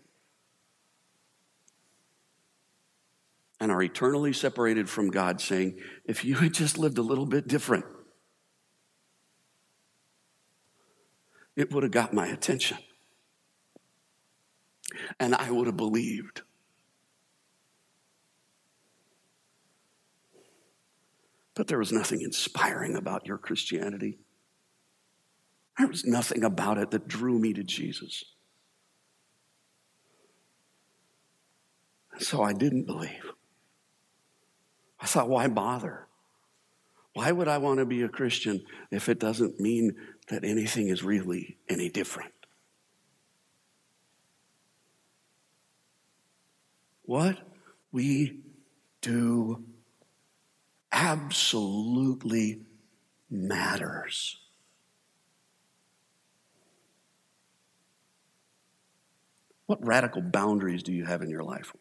and 3.60 3.72
are 3.72 3.82
eternally 3.82 4.32
separated 4.32 4.88
from 4.88 5.10
God, 5.10 5.40
saying, 5.40 5.78
If 6.04 6.24
you 6.24 6.36
had 6.36 6.54
just 6.54 6.78
lived 6.78 6.98
a 6.98 7.02
little 7.02 7.26
bit 7.26 7.48
different, 7.48 7.84
it 11.56 11.72
would 11.72 11.82
have 11.82 11.92
got 11.92 12.14
my 12.14 12.28
attention. 12.28 12.78
And 15.18 15.34
I 15.34 15.50
would 15.50 15.66
have 15.66 15.76
believed. 15.76 16.42
But 21.58 21.66
there 21.66 21.78
was 21.80 21.90
nothing 21.90 22.20
inspiring 22.20 22.94
about 22.94 23.26
your 23.26 23.36
Christianity. 23.36 24.16
There 25.76 25.88
was 25.88 26.04
nothing 26.04 26.44
about 26.44 26.78
it 26.78 26.92
that 26.92 27.08
drew 27.08 27.36
me 27.36 27.52
to 27.52 27.64
Jesus. 27.64 28.24
And 32.12 32.22
So 32.22 32.44
I 32.44 32.52
didn't 32.52 32.84
believe. 32.84 33.32
I 35.00 35.06
thought, 35.06 35.28
why 35.28 35.48
bother? 35.48 36.06
Why 37.14 37.32
would 37.32 37.48
I 37.48 37.58
want 37.58 37.80
to 37.80 37.84
be 37.84 38.02
a 38.02 38.08
Christian 38.08 38.64
if 38.92 39.08
it 39.08 39.18
doesn't 39.18 39.58
mean 39.58 39.96
that 40.28 40.44
anything 40.44 40.86
is 40.86 41.02
really 41.02 41.56
any 41.68 41.88
different? 41.88 42.34
What 47.02 47.36
we 47.90 48.42
do 49.00 49.64
absolutely 50.98 52.62
matters. 53.30 54.36
What 59.66 59.84
radical 59.86 60.22
boundaries 60.22 60.82
do 60.82 60.92
you 60.92 61.04
have 61.04 61.22
in 61.22 61.30
your 61.30 61.44
life? 61.44 61.72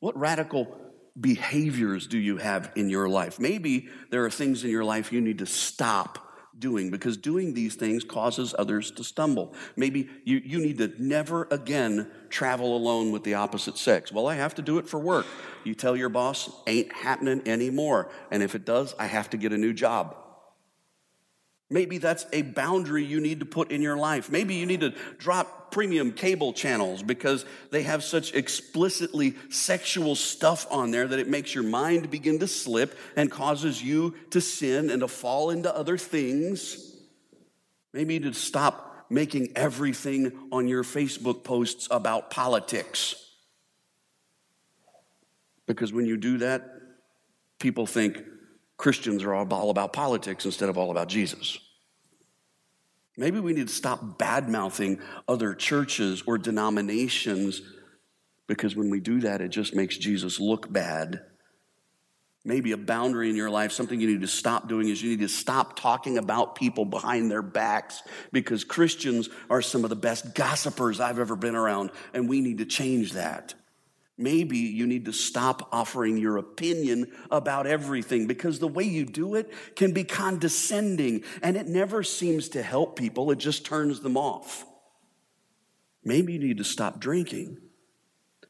What 0.00 0.18
radical 0.18 0.76
behaviors 1.18 2.08
do 2.08 2.18
you 2.18 2.36
have 2.36 2.70
in 2.76 2.90
your 2.90 3.08
life? 3.08 3.40
Maybe 3.40 3.88
there 4.10 4.24
are 4.24 4.30
things 4.30 4.64
in 4.64 4.70
your 4.70 4.84
life 4.84 5.12
you 5.12 5.22
need 5.22 5.38
to 5.38 5.46
stop 5.46 6.23
doing 6.58 6.90
because 6.90 7.16
doing 7.16 7.54
these 7.54 7.74
things 7.74 8.04
causes 8.04 8.54
others 8.58 8.90
to 8.92 9.04
stumble. 9.04 9.54
Maybe 9.76 10.08
you, 10.24 10.40
you 10.44 10.58
need 10.58 10.78
to 10.78 10.92
never 10.98 11.48
again 11.50 12.10
travel 12.28 12.76
alone 12.76 13.12
with 13.12 13.24
the 13.24 13.34
opposite 13.34 13.78
sex. 13.78 14.12
Well, 14.12 14.26
I 14.26 14.34
have 14.34 14.54
to 14.56 14.62
do 14.62 14.78
it 14.78 14.88
for 14.88 14.98
work. 14.98 15.26
You 15.64 15.74
tell 15.74 15.96
your 15.96 16.08
boss, 16.08 16.50
ain't 16.66 16.92
happening 16.92 17.42
anymore. 17.46 18.10
And 18.30 18.42
if 18.42 18.54
it 18.54 18.64
does, 18.64 18.94
I 18.98 19.06
have 19.06 19.30
to 19.30 19.36
get 19.36 19.52
a 19.52 19.58
new 19.58 19.72
job. 19.72 20.16
Maybe 21.70 21.98
that's 21.98 22.26
a 22.32 22.42
boundary 22.42 23.04
you 23.04 23.20
need 23.20 23.40
to 23.40 23.46
put 23.46 23.70
in 23.70 23.80
your 23.80 23.96
life. 23.96 24.30
Maybe 24.30 24.54
you 24.54 24.66
need 24.66 24.80
to 24.80 24.94
drop 25.18 25.72
premium 25.72 26.12
cable 26.12 26.52
channels 26.52 27.02
because 27.02 27.44
they 27.70 27.82
have 27.82 28.04
such 28.04 28.34
explicitly 28.34 29.34
sexual 29.48 30.14
stuff 30.14 30.66
on 30.70 30.90
there 30.90 31.08
that 31.08 31.18
it 31.18 31.28
makes 31.28 31.54
your 31.54 31.64
mind 31.64 32.10
begin 32.10 32.38
to 32.40 32.46
slip 32.46 32.96
and 33.16 33.30
causes 33.30 33.82
you 33.82 34.14
to 34.30 34.40
sin 34.40 34.90
and 34.90 35.00
to 35.00 35.08
fall 35.08 35.50
into 35.50 35.74
other 35.74 35.96
things. 35.96 36.94
Maybe 37.92 38.14
you 38.14 38.20
need 38.20 38.32
to 38.32 38.38
stop 38.38 39.06
making 39.08 39.52
everything 39.56 40.32
on 40.52 40.68
your 40.68 40.84
Facebook 40.84 41.44
posts 41.44 41.88
about 41.90 42.30
politics. 42.30 43.14
Because 45.66 45.92
when 45.92 46.04
you 46.04 46.16
do 46.16 46.38
that, 46.38 46.64
people 47.58 47.86
think 47.86 48.22
Christians 48.76 49.22
are 49.22 49.34
all 49.34 49.70
about 49.70 49.92
politics 49.92 50.44
instead 50.44 50.68
of 50.68 50.76
all 50.76 50.90
about 50.90 51.08
Jesus. 51.08 51.58
Maybe 53.16 53.38
we 53.38 53.52
need 53.52 53.68
to 53.68 53.74
stop 53.74 54.18
bad 54.18 54.48
mouthing 54.48 55.00
other 55.28 55.54
churches 55.54 56.22
or 56.26 56.36
denominations 56.36 57.62
because 58.46 58.74
when 58.74 58.90
we 58.90 59.00
do 59.00 59.20
that, 59.20 59.40
it 59.40 59.48
just 59.48 59.74
makes 59.74 59.96
Jesus 59.96 60.40
look 60.40 60.70
bad. 60.72 61.22
Maybe 62.44 62.72
a 62.72 62.76
boundary 62.76 63.30
in 63.30 63.36
your 63.36 63.48
life, 63.48 63.72
something 63.72 63.98
you 63.98 64.08
need 64.08 64.20
to 64.20 64.26
stop 64.26 64.68
doing 64.68 64.88
is 64.88 65.02
you 65.02 65.10
need 65.10 65.20
to 65.20 65.28
stop 65.28 65.78
talking 65.78 66.18
about 66.18 66.56
people 66.56 66.84
behind 66.84 67.30
their 67.30 67.40
backs 67.40 68.02
because 68.32 68.64
Christians 68.64 69.30
are 69.48 69.62
some 69.62 69.82
of 69.82 69.88
the 69.90 69.96
best 69.96 70.34
gossipers 70.34 71.00
I've 71.00 71.18
ever 71.18 71.36
been 71.36 71.54
around, 71.54 71.90
and 72.12 72.28
we 72.28 72.42
need 72.42 72.58
to 72.58 72.66
change 72.66 73.12
that. 73.12 73.54
Maybe 74.16 74.58
you 74.58 74.86
need 74.86 75.06
to 75.06 75.12
stop 75.12 75.68
offering 75.72 76.16
your 76.18 76.36
opinion 76.36 77.10
about 77.30 77.66
everything 77.66 78.26
because 78.26 78.60
the 78.60 78.68
way 78.68 78.84
you 78.84 79.04
do 79.04 79.34
it 79.34 79.52
can 79.74 79.92
be 79.92 80.04
condescending 80.04 81.24
and 81.42 81.56
it 81.56 81.66
never 81.66 82.04
seems 82.04 82.48
to 82.50 82.62
help 82.62 82.96
people, 82.96 83.30
it 83.32 83.38
just 83.38 83.66
turns 83.66 84.00
them 84.00 84.16
off. 84.16 84.64
Maybe 86.04 86.34
you 86.34 86.38
need 86.38 86.58
to 86.58 86.64
stop 86.64 87.00
drinking 87.00 87.58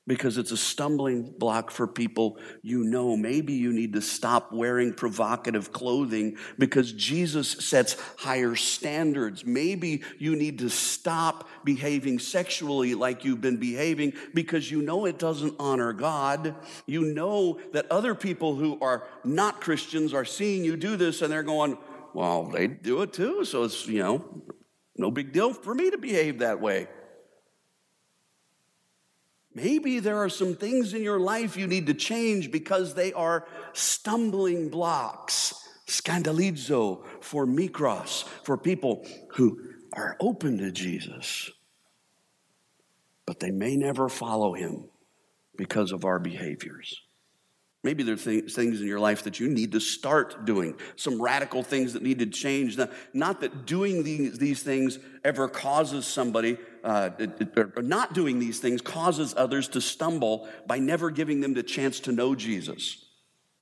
because 0.06 0.36
it's 0.36 0.50
a 0.50 0.56
stumbling 0.56 1.34
block 1.38 1.70
for 1.70 1.86
people 1.86 2.38
you 2.62 2.84
know. 2.84 3.16
Maybe 3.16 3.54
you 3.54 3.72
need 3.72 3.94
to 3.94 4.02
stop 4.02 4.52
wearing 4.52 4.92
provocative 4.92 5.72
clothing 5.72 6.36
because 6.58 6.92
Jesus 6.92 7.50
sets 7.50 7.96
higher 8.18 8.54
standards. 8.56 9.44
Maybe 9.44 10.02
you 10.18 10.36
need 10.36 10.58
to 10.58 10.68
stop 10.68 11.48
behaving 11.64 12.18
sexually 12.18 12.94
like 12.94 13.24
you've 13.24 13.40
been 13.40 13.58
behaving 13.58 14.12
because 14.34 14.70
you 14.70 14.82
know 14.82 15.06
it 15.06 15.18
doesn't 15.18 15.54
honor 15.58 15.92
God. 15.92 16.54
You 16.86 17.02
know 17.02 17.60
that 17.72 17.90
other 17.90 18.14
people 18.14 18.54
who 18.54 18.78
are 18.80 19.06
not 19.24 19.60
Christians 19.60 20.12
are 20.12 20.24
seeing 20.24 20.64
you 20.64 20.76
do 20.76 20.96
this 20.96 21.22
and 21.22 21.32
they're 21.32 21.42
going, 21.42 21.78
well, 22.12 22.44
they 22.44 22.68
do 22.68 23.02
it 23.02 23.12
too, 23.12 23.44
so 23.44 23.64
it's, 23.64 23.86
you 23.86 23.98
know, 23.98 24.24
no 24.96 25.10
big 25.10 25.32
deal 25.32 25.52
for 25.52 25.74
me 25.74 25.90
to 25.90 25.98
behave 25.98 26.38
that 26.38 26.60
way. 26.60 26.86
Maybe 29.54 30.00
there 30.00 30.18
are 30.18 30.28
some 30.28 30.56
things 30.56 30.94
in 30.94 31.02
your 31.02 31.20
life 31.20 31.56
you 31.56 31.66
need 31.66 31.86
to 31.86 31.94
change 31.94 32.50
because 32.50 32.94
they 32.94 33.12
are 33.12 33.46
stumbling 33.72 34.68
blocks, 34.68 35.54
scandalizo 35.86 37.04
for 37.20 37.46
mikros, 37.46 38.24
for 38.42 38.58
people 38.58 39.06
who 39.34 39.60
are 39.92 40.16
open 40.18 40.58
to 40.58 40.72
Jesus, 40.72 41.50
but 43.26 43.38
they 43.38 43.52
may 43.52 43.76
never 43.76 44.08
follow 44.08 44.54
him 44.54 44.86
because 45.56 45.92
of 45.92 46.04
our 46.04 46.18
behaviors. 46.18 47.03
Maybe 47.84 48.02
there 48.02 48.14
are 48.14 48.18
th- 48.18 48.50
things 48.50 48.80
in 48.80 48.86
your 48.86 48.98
life 48.98 49.24
that 49.24 49.38
you 49.38 49.48
need 49.48 49.72
to 49.72 49.80
start 49.80 50.46
doing, 50.46 50.74
some 50.96 51.20
radical 51.20 51.62
things 51.62 51.92
that 51.92 52.02
need 52.02 52.18
to 52.20 52.26
change. 52.26 52.78
Not 53.12 53.42
that 53.42 53.66
doing 53.66 54.02
these, 54.02 54.38
these 54.38 54.62
things 54.62 54.98
ever 55.22 55.48
causes 55.48 56.06
somebody, 56.06 56.56
uh, 56.82 57.10
or 57.76 57.82
not 57.82 58.14
doing 58.14 58.38
these 58.38 58.58
things 58.58 58.80
causes 58.80 59.34
others 59.36 59.68
to 59.68 59.82
stumble 59.82 60.48
by 60.66 60.78
never 60.78 61.10
giving 61.10 61.40
them 61.42 61.52
the 61.52 61.62
chance 61.62 62.00
to 62.00 62.12
know 62.12 62.34
Jesus. 62.34 63.04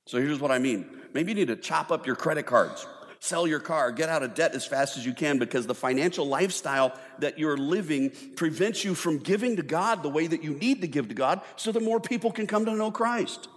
So 0.05 0.19
here's 0.19 0.39
what 0.39 0.51
I 0.51 0.57
mean. 0.57 0.89
Maybe 1.13 1.33
you 1.33 1.35
need 1.35 1.49
to 1.49 1.57
chop 1.57 1.91
up 1.91 2.07
your 2.07 2.15
credit 2.15 2.45
cards, 2.45 2.87
sell 3.19 3.45
your 3.45 3.59
car, 3.59 3.91
get 3.91 4.07
out 4.07 4.23
of 4.23 4.35
debt 4.35 4.55
as 4.55 4.65
fast 4.65 4.97
as 4.97 5.05
you 5.05 5.13
can 5.13 5.37
because 5.37 5.67
the 5.67 5.75
financial 5.75 6.25
lifestyle 6.25 6.97
that 7.19 7.37
you're 7.37 7.57
living 7.57 8.11
prevents 8.37 8.85
you 8.85 8.95
from 8.95 9.19
giving 9.19 9.57
to 9.57 9.63
God 9.63 10.01
the 10.01 10.09
way 10.09 10.27
that 10.27 10.45
you 10.45 10.53
need 10.53 10.79
to 10.79 10.87
give 10.87 11.09
to 11.09 11.13
God 11.13 11.41
so 11.57 11.73
that 11.73 11.83
more 11.83 11.99
people 11.99 12.31
can 12.31 12.47
come 12.47 12.63
to 12.65 12.71
know 12.73 12.89
Christ. 12.89 13.49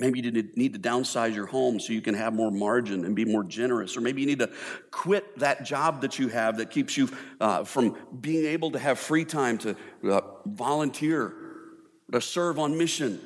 Maybe 0.00 0.20
you 0.20 0.30
need 0.32 0.72
to 0.72 0.78
downsize 0.78 1.34
your 1.34 1.44
home 1.44 1.78
so 1.78 1.92
you 1.92 2.00
can 2.00 2.14
have 2.14 2.32
more 2.32 2.50
margin 2.50 3.04
and 3.04 3.14
be 3.14 3.26
more 3.26 3.44
generous. 3.44 3.98
Or 3.98 4.00
maybe 4.00 4.22
you 4.22 4.26
need 4.26 4.38
to 4.38 4.50
quit 4.90 5.38
that 5.38 5.62
job 5.62 6.00
that 6.00 6.18
you 6.18 6.28
have 6.28 6.56
that 6.56 6.70
keeps 6.70 6.96
you 6.96 7.10
uh, 7.38 7.64
from 7.64 7.98
being 8.18 8.46
able 8.46 8.70
to 8.70 8.78
have 8.78 8.98
free 8.98 9.26
time 9.26 9.58
to 9.58 9.76
uh, 10.08 10.22
volunteer, 10.46 11.34
to 12.10 12.18
serve 12.18 12.58
on 12.58 12.78
mission. 12.78 13.20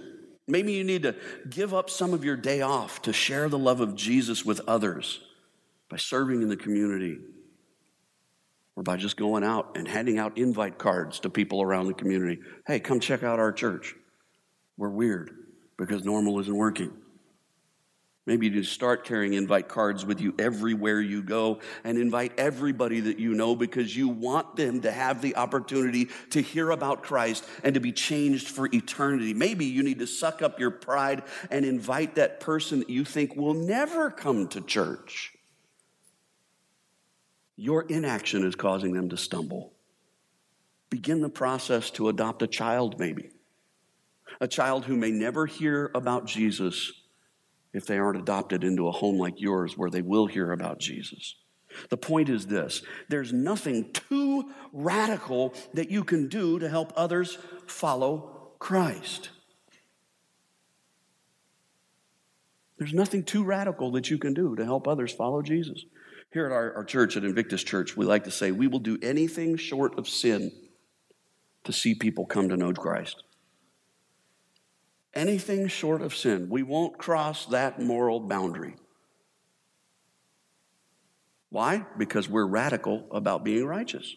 Maybe 0.49 0.73
you 0.73 0.83
need 0.83 1.05
to 1.05 1.15
give 1.49 1.73
up 1.73 1.89
some 1.89 2.13
of 2.13 2.25
your 2.25 2.37
day 2.37 2.61
off 2.61 3.03
to 3.03 3.13
share 3.13 3.49
the 3.49 3.59
love 3.59 3.81
of 3.81 3.95
Jesus 3.95 4.45
with 4.45 4.61
others 4.67 5.21
by 5.89 5.97
serving 5.97 6.43
in 6.43 6.49
the 6.49 6.57
community 6.57 7.19
or 8.75 8.83
by 8.83 8.97
just 8.97 9.17
going 9.17 9.45
out 9.45 9.77
and 9.77 9.87
handing 9.87 10.19
out 10.19 10.39
invite 10.39 10.77
cards 10.77 11.21
to 11.21 11.31
people 11.31 11.63
around 11.63 11.87
the 11.87 11.95
community. 11.95 12.43
Hey, 12.67 12.81
come 12.81 12.99
check 12.99 13.23
out 13.23 13.39
our 13.39 13.53
church. 13.53 13.95
We're 14.77 14.91
weird 14.91 15.44
because 15.77 16.05
normal 16.05 16.39
isn't 16.41 16.55
working. 16.55 16.93
Maybe 18.27 18.47
you 18.47 18.53
just 18.63 18.73
start 18.73 19.05
carrying 19.05 19.35
invite 19.35 19.69
cards 19.69 20.07
with 20.07 20.19
you 20.19 20.35
everywhere 20.39 20.99
you 20.99 21.23
go 21.23 21.61
and 21.85 21.99
invite 21.99 22.33
everybody 22.39 23.01
that 23.01 23.19
you 23.19 23.35
know 23.35 23.55
because 23.55 23.95
you 23.95 24.09
want 24.09 24.57
them 24.57 24.81
to 24.81 24.91
have 24.91 25.21
the 25.21 25.37
opportunity 25.37 26.09
to 26.31 26.41
hear 26.41 26.71
about 26.71 27.03
Christ 27.03 27.45
and 27.63 27.75
to 27.75 27.81
be 27.81 27.93
changed 27.93 28.49
for 28.49 28.67
eternity. 28.73 29.35
Maybe 29.35 29.67
you 29.67 29.83
need 29.83 29.99
to 29.99 30.07
suck 30.07 30.41
up 30.41 30.59
your 30.59 30.71
pride 30.71 31.23
and 31.51 31.67
invite 31.67 32.15
that 32.15 32.41
person 32.41 32.79
that 32.79 32.89
you 32.89 33.05
think 33.05 33.37
will 33.37 33.53
never 33.53 34.11
come 34.11 34.49
to 34.49 34.63
church. 34.63 35.35
Your 37.57 37.83
inaction 37.83 38.47
is 38.47 38.55
causing 38.55 38.95
them 38.95 39.11
to 39.11 39.19
stumble. 39.19 39.75
Begin 40.89 41.21
the 41.21 41.29
process 41.29 41.91
to 41.91 42.09
adopt 42.09 42.41
a 42.41 42.47
child, 42.47 42.99
maybe 42.99 43.31
a 44.41 44.49
child 44.49 44.85
who 44.85 44.97
may 44.97 45.11
never 45.11 45.47
hear 45.47 45.91
about 45.95 46.27
Jesus 46.27 46.93
if 47.73 47.87
they 47.87 47.99
aren't 47.99 48.21
adopted 48.21 48.65
into 48.65 48.87
a 48.87 48.93
home 48.93 49.19
like 49.19 49.41
yours 49.41 49.77
where 49.77 49.91
they 49.91 50.03
will 50.03 50.27
hear 50.27 50.53
about 50.53 50.79
Jesus. 50.79 51.37
The 51.91 51.97
point 51.97 52.29
is 52.29 52.47
this 52.47 52.83
there's 53.09 53.33
nothing 53.33 53.93
too 53.93 54.51
radical 54.73 55.55
that 55.75 55.91
you 55.91 56.05
can 56.05 56.29
do 56.29 56.59
to 56.61 56.69
help 56.69 56.93
others 56.97 57.37
follow 57.67 58.53
Christ. 58.59 59.31
There's 62.79 62.95
nothing 62.95 63.25
too 63.25 63.45
radical 63.45 63.93
that 63.93 64.11
you 64.11 64.19
can 64.19 64.35
do 64.35 64.57
to 64.57 64.65
help 64.65 64.89
others 64.89 65.13
follow 65.13 65.43
Jesus. 65.43 65.85
Here 66.33 66.47
at 66.47 66.53
our, 66.53 66.75
our 66.75 66.85
church, 66.85 67.17
at 67.17 67.25
Invictus 67.25 67.63
Church, 67.63 67.97
we 67.97 68.05
like 68.05 68.25
to 68.25 68.31
say 68.31 68.51
we 68.51 68.67
will 68.67 68.81
do 68.81 68.99
anything 69.01 69.57
short 69.57 69.97
of 69.99 70.09
sin 70.09 70.51
to 71.63 71.73
see 71.73 71.95
people 71.95 72.27
come 72.27 72.49
to 72.49 72.57
know 72.57 72.73
Christ 72.73 73.23
anything 75.15 75.69
short 75.69 76.03
of 76.03 76.15
sin. 76.15 76.49
We 76.49 76.63
won't 76.63 76.99
cross 76.99 77.47
that 77.47 77.81
moral 77.81 78.21
boundary. 78.21 78.77
Why? 81.51 81.85
Because 81.97 82.29
we're 82.29 82.47
radical 82.47 83.07
about 83.11 83.45
being 83.45 83.65
righteous. 83.65 84.17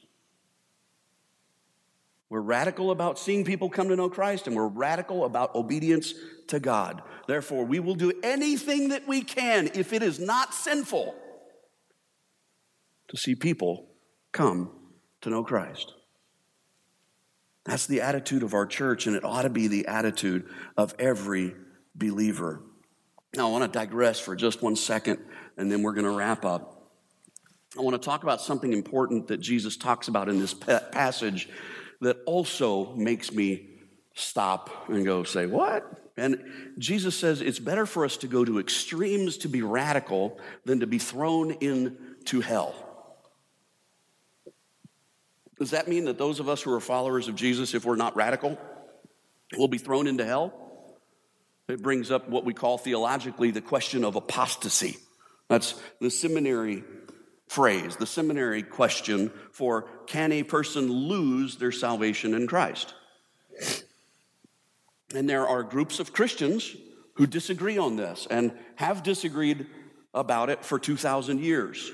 We're 2.30 2.42
radical 2.42 2.92
about 2.92 3.20
seeing 3.20 3.46
people 3.46 3.70
come 3.70 3.90
to 3.90 3.96
know 3.96 4.10
Christ, 4.10 4.48
and 4.48 4.56
we're 4.56 4.68
radical 4.68 5.24
about 5.24 5.56
obedience 5.56 6.14
to 6.48 6.60
God. 6.60 7.02
Therefore, 7.28 7.64
we 7.64 7.80
will 7.80 7.96
do 7.96 8.12
anything 8.24 8.90
that 8.90 9.08
we 9.08 9.22
can, 9.22 9.70
if 9.74 9.94
it 9.94 10.04
is 10.04 10.20
not 10.20 10.54
sinful, 10.54 11.16
to 13.08 13.18
see 13.18 13.36
people 13.36 13.88
come 14.34 14.72
to 15.22 15.30
know 15.30 15.44
Christ. 15.44 15.94
That's 17.68 17.86
the 17.86 18.00
attitude 18.02 18.44
of 18.44 18.54
our 18.54 18.66
church, 18.66 19.08
and 19.08 19.16
it 19.16 19.26
ought 19.26 19.42
to 19.42 19.50
be 19.50 19.68
the 19.68 19.88
attitude 19.88 20.48
of 20.78 20.96
every 20.98 21.54
believer. 21.94 22.62
Now, 23.36 23.50
I 23.50 23.52
want 23.52 23.72
to 23.72 23.80
digress 23.80 24.22
for 24.22 24.38
just 24.38 24.62
one 24.62 24.78
second, 24.78 25.20
and 25.58 25.70
then 25.70 25.84
we're 25.84 25.92
going 25.92 26.06
to 26.06 26.12
wrap 26.12 26.46
up. 26.46 26.90
I 27.78 27.82
want 27.82 28.02
to 28.02 28.04
talk 28.04 28.24
about 28.24 28.42
something 28.42 28.72
important 28.72 29.28
that 29.28 29.42
Jesus 29.42 29.76
talks 29.76 30.08
about 30.08 30.30
in 30.30 30.40
this 30.40 30.54
passage 30.54 31.50
that 32.00 32.18
also 32.26 32.96
makes 32.96 33.34
me 33.34 33.68
stop 34.16 34.88
and 34.88 35.04
go, 35.04 35.24
say, 35.24 35.46
What? 35.46 35.84
And 36.16 36.44
Jesus 36.80 37.16
says 37.16 37.42
it's 37.42 37.60
better 37.60 37.86
for 37.86 38.06
us 38.06 38.18
to 38.18 38.28
go 38.28 38.44
to 38.44 38.60
extremes 38.60 39.38
to 39.40 39.50
be 39.50 39.62
radical 39.62 40.40
than 40.66 40.80
to 40.80 40.88
be 40.88 40.98
thrown 40.98 41.52
into 41.52 42.42
hell. 42.42 42.87
Does 45.60 45.72
that 45.72 45.88
mean 45.88 46.06
that 46.06 46.18
those 46.18 46.40
of 46.40 46.50
us 46.50 46.62
who 46.62 46.74
are 46.74 46.80
followers 46.80 47.28
of 47.28 47.36
Jesus, 47.36 47.74
if 47.74 47.86
we're 47.86 47.96
not 47.96 48.16
radical, 48.16 48.58
will 49.58 49.68
be 49.68 49.78
thrown 49.78 50.08
into 50.08 50.26
hell? 50.26 50.54
It 51.68 51.82
brings 51.82 52.12
up 52.12 52.30
what 52.30 52.46
we 52.46 52.54
call 52.54 52.78
theologically 52.78 53.52
the 53.52 53.62
question 53.62 54.04
of 54.04 54.16
apostasy. 54.16 54.98
That's 55.50 55.76
the 56.00 56.10
seminary 56.10 56.84
phrase, 57.48 57.96
the 57.96 58.06
seminary 58.06 58.62
question 58.62 59.32
for 59.52 59.90
can 60.06 60.32
a 60.32 60.44
person 60.44 60.92
lose 60.92 61.58
their 61.58 61.72
salvation 61.72 62.34
in 62.34 62.48
Christ? 62.48 62.94
And 65.16 65.30
there 65.30 65.48
are 65.48 65.64
groups 65.64 66.00
of 66.00 66.14
Christians 66.14 66.76
who 67.16 67.26
disagree 67.26 67.78
on 67.78 67.96
this 67.96 68.28
and 68.30 68.52
have 68.76 69.04
disagreed 69.04 69.66
about 70.14 70.50
it 70.50 70.64
for 70.64 70.78
2,000 70.78 71.40
years. 71.40 71.92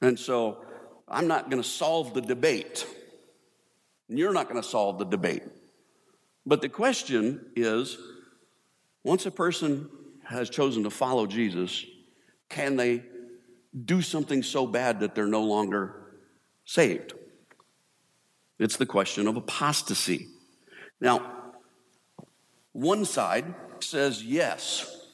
And 0.00 0.18
so 0.18 0.64
I'm 1.12 1.28
not 1.28 1.50
going 1.50 1.62
to 1.62 1.68
solve 1.68 2.14
the 2.14 2.22
debate. 2.22 2.86
You're 4.08 4.32
not 4.32 4.48
going 4.48 4.60
to 4.60 4.68
solve 4.68 4.98
the 4.98 5.04
debate. 5.04 5.42
But 6.46 6.60
the 6.60 6.68
question 6.68 7.46
is 7.54 7.98
once 9.04 9.26
a 9.26 9.30
person 9.30 9.88
has 10.24 10.48
chosen 10.48 10.84
to 10.84 10.90
follow 10.90 11.26
Jesus, 11.26 11.84
can 12.48 12.76
they 12.76 13.02
do 13.84 14.02
something 14.02 14.42
so 14.42 14.66
bad 14.66 15.00
that 15.00 15.14
they're 15.14 15.26
no 15.26 15.42
longer 15.42 16.14
saved? 16.64 17.14
It's 18.58 18.76
the 18.76 18.86
question 18.86 19.26
of 19.26 19.36
apostasy. 19.36 20.28
Now, 21.00 21.52
one 22.72 23.04
side 23.04 23.54
says 23.80 24.22
yes, 24.22 25.06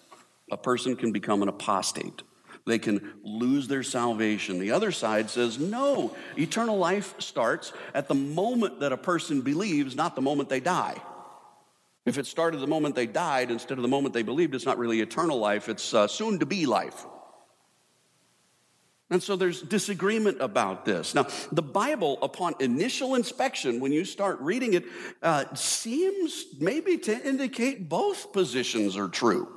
a 0.50 0.56
person 0.56 0.96
can 0.96 1.12
become 1.12 1.42
an 1.42 1.48
apostate. 1.48 2.22
They 2.68 2.78
can 2.78 3.14
lose 3.24 3.66
their 3.66 3.82
salvation. 3.82 4.58
The 4.58 4.72
other 4.72 4.92
side 4.92 5.30
says, 5.30 5.58
no, 5.58 6.14
eternal 6.36 6.76
life 6.76 7.14
starts 7.18 7.72
at 7.94 8.08
the 8.08 8.14
moment 8.14 8.80
that 8.80 8.92
a 8.92 8.96
person 8.96 9.40
believes, 9.40 9.96
not 9.96 10.14
the 10.14 10.22
moment 10.22 10.50
they 10.50 10.60
die. 10.60 11.00
If 12.04 12.18
it 12.18 12.26
started 12.26 12.60
the 12.60 12.66
moment 12.66 12.94
they 12.94 13.06
died 13.06 13.50
instead 13.50 13.78
of 13.78 13.82
the 13.82 13.88
moment 13.88 14.14
they 14.14 14.22
believed, 14.22 14.54
it's 14.54 14.66
not 14.66 14.78
really 14.78 15.00
eternal 15.00 15.38
life, 15.38 15.68
it's 15.68 15.92
uh, 15.94 16.06
soon 16.06 16.38
to 16.38 16.46
be 16.46 16.66
life. 16.66 17.06
And 19.10 19.22
so 19.22 19.36
there's 19.36 19.62
disagreement 19.62 20.36
about 20.40 20.84
this. 20.84 21.14
Now, 21.14 21.26
the 21.50 21.62
Bible, 21.62 22.18
upon 22.20 22.54
initial 22.60 23.14
inspection, 23.14 23.80
when 23.80 23.90
you 23.90 24.04
start 24.04 24.38
reading 24.40 24.74
it, 24.74 24.84
uh, 25.22 25.54
seems 25.54 26.44
maybe 26.60 26.98
to 26.98 27.26
indicate 27.26 27.88
both 27.88 28.34
positions 28.34 28.96
are 28.98 29.08
true. 29.08 29.48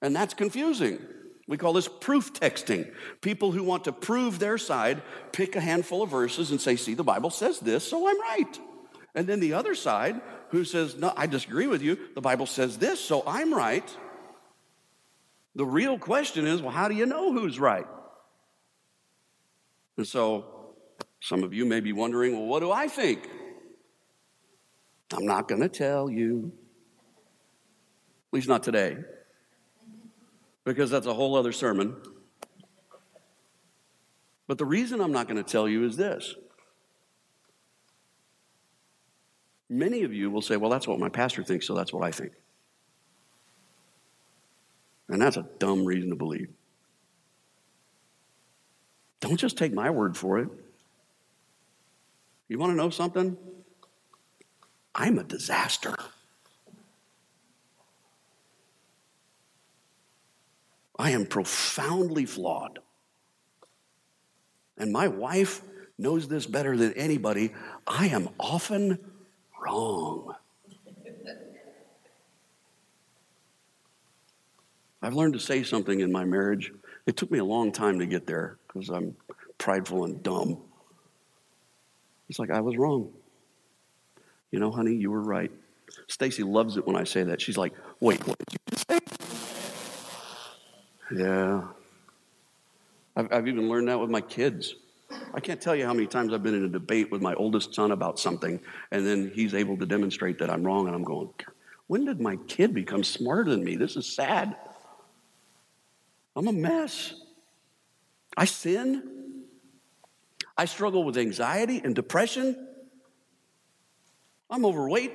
And 0.00 0.16
that's 0.16 0.32
confusing. 0.32 0.98
We 1.52 1.58
call 1.58 1.74
this 1.74 1.86
proof 1.86 2.32
texting. 2.32 2.90
People 3.20 3.52
who 3.52 3.62
want 3.62 3.84
to 3.84 3.92
prove 3.92 4.38
their 4.38 4.56
side 4.56 5.02
pick 5.32 5.54
a 5.54 5.60
handful 5.60 6.00
of 6.00 6.08
verses 6.08 6.50
and 6.50 6.58
say, 6.58 6.76
See, 6.76 6.94
the 6.94 7.04
Bible 7.04 7.28
says 7.28 7.60
this, 7.60 7.86
so 7.86 8.08
I'm 8.08 8.18
right. 8.22 8.58
And 9.14 9.26
then 9.26 9.38
the 9.38 9.52
other 9.52 9.74
side, 9.74 10.18
who 10.48 10.64
says, 10.64 10.96
No, 10.96 11.12
I 11.14 11.26
disagree 11.26 11.66
with 11.66 11.82
you, 11.82 11.98
the 12.14 12.22
Bible 12.22 12.46
says 12.46 12.78
this, 12.78 13.00
so 13.00 13.22
I'm 13.26 13.52
right. 13.52 13.84
The 15.54 15.66
real 15.66 15.98
question 15.98 16.46
is, 16.46 16.62
Well, 16.62 16.70
how 16.70 16.88
do 16.88 16.94
you 16.94 17.04
know 17.04 17.34
who's 17.34 17.60
right? 17.60 17.86
And 19.98 20.06
so 20.06 20.74
some 21.20 21.44
of 21.44 21.52
you 21.52 21.66
may 21.66 21.80
be 21.80 21.92
wondering, 21.92 22.32
Well, 22.32 22.46
what 22.46 22.60
do 22.60 22.72
I 22.72 22.88
think? 22.88 23.28
I'm 25.12 25.26
not 25.26 25.48
going 25.48 25.60
to 25.60 25.68
tell 25.68 26.08
you. 26.08 26.50
At 28.30 28.36
least 28.36 28.48
not 28.48 28.62
today 28.62 28.96
because 30.64 30.90
that's 30.90 31.06
a 31.06 31.14
whole 31.14 31.34
other 31.36 31.52
sermon. 31.52 31.96
But 34.46 34.58
the 34.58 34.64
reason 34.64 35.00
I'm 35.00 35.12
not 35.12 35.28
going 35.28 35.42
to 35.42 35.50
tell 35.50 35.68
you 35.68 35.84
is 35.84 35.96
this. 35.96 36.34
Many 39.68 40.02
of 40.02 40.12
you 40.12 40.30
will 40.30 40.42
say, 40.42 40.56
well, 40.56 40.70
that's 40.70 40.86
what 40.86 40.98
my 40.98 41.08
pastor 41.08 41.42
thinks, 41.42 41.66
so 41.66 41.74
that's 41.74 41.92
what 41.92 42.04
I 42.04 42.10
think. 42.10 42.32
And 45.08 45.20
that's 45.20 45.36
a 45.36 45.46
dumb 45.58 45.84
reason 45.84 46.10
to 46.10 46.16
believe. 46.16 46.48
Don't 49.20 49.38
just 49.38 49.56
take 49.56 49.72
my 49.72 49.88
word 49.88 50.16
for 50.16 50.38
it. 50.38 50.48
You 52.48 52.58
want 52.58 52.72
to 52.72 52.76
know 52.76 52.90
something? 52.90 53.36
I'm 54.94 55.18
a 55.18 55.24
disaster. 55.24 55.94
I 60.98 61.10
am 61.10 61.26
profoundly 61.26 62.26
flawed. 62.26 62.78
And 64.76 64.92
my 64.92 65.08
wife 65.08 65.62
knows 65.98 66.28
this 66.28 66.46
better 66.46 66.76
than 66.76 66.92
anybody. 66.94 67.52
I 67.86 68.08
am 68.08 68.28
often 68.38 68.98
wrong. 69.60 70.34
I've 75.02 75.14
learned 75.14 75.34
to 75.34 75.40
say 75.40 75.62
something 75.64 76.00
in 76.00 76.12
my 76.12 76.24
marriage. 76.24 76.72
It 77.06 77.16
took 77.16 77.30
me 77.30 77.38
a 77.38 77.44
long 77.44 77.72
time 77.72 77.98
to 77.98 78.06
get 78.06 78.26
there 78.26 78.56
because 78.66 78.88
I'm 78.88 79.16
prideful 79.58 80.04
and 80.04 80.22
dumb. 80.22 80.58
It's 82.28 82.38
like 82.38 82.50
I 82.50 82.60
was 82.60 82.76
wrong. 82.76 83.12
You 84.52 84.60
know, 84.60 84.70
honey, 84.70 84.94
you 84.94 85.10
were 85.10 85.20
right. 85.20 85.50
Stacy 86.06 86.42
loves 86.42 86.76
it 86.76 86.86
when 86.86 86.96
I 86.96 87.04
say 87.04 87.24
that. 87.24 87.40
She's 87.40 87.58
like, 87.58 87.72
"Wait, 88.00 88.26
what 88.26 88.38
did 88.38 88.52
you 88.52 88.58
just 88.70 88.88
say?" 88.88 89.11
Yeah. 91.14 91.62
I've, 93.16 93.32
I've 93.32 93.48
even 93.48 93.68
learned 93.68 93.88
that 93.88 94.00
with 94.00 94.10
my 94.10 94.20
kids. 94.20 94.74
I 95.34 95.40
can't 95.40 95.60
tell 95.60 95.76
you 95.76 95.84
how 95.84 95.92
many 95.92 96.06
times 96.06 96.32
I've 96.32 96.42
been 96.42 96.54
in 96.54 96.64
a 96.64 96.68
debate 96.68 97.10
with 97.10 97.20
my 97.20 97.34
oldest 97.34 97.74
son 97.74 97.90
about 97.90 98.18
something, 98.18 98.60
and 98.90 99.06
then 99.06 99.30
he's 99.34 99.54
able 99.54 99.76
to 99.76 99.86
demonstrate 99.86 100.38
that 100.38 100.50
I'm 100.50 100.62
wrong, 100.62 100.86
and 100.86 100.96
I'm 100.96 101.04
going, 101.04 101.30
when 101.86 102.04
did 102.06 102.20
my 102.20 102.36
kid 102.48 102.72
become 102.72 103.04
smarter 103.04 103.50
than 103.50 103.62
me? 103.62 103.76
This 103.76 103.96
is 103.96 104.06
sad. 104.06 104.56
I'm 106.34 106.48
a 106.48 106.52
mess. 106.52 107.14
I 108.36 108.46
sin. 108.46 109.42
I 110.56 110.64
struggle 110.64 111.04
with 111.04 111.18
anxiety 111.18 111.80
and 111.84 111.94
depression. 111.94 112.68
I'm 114.48 114.64
overweight. 114.64 115.12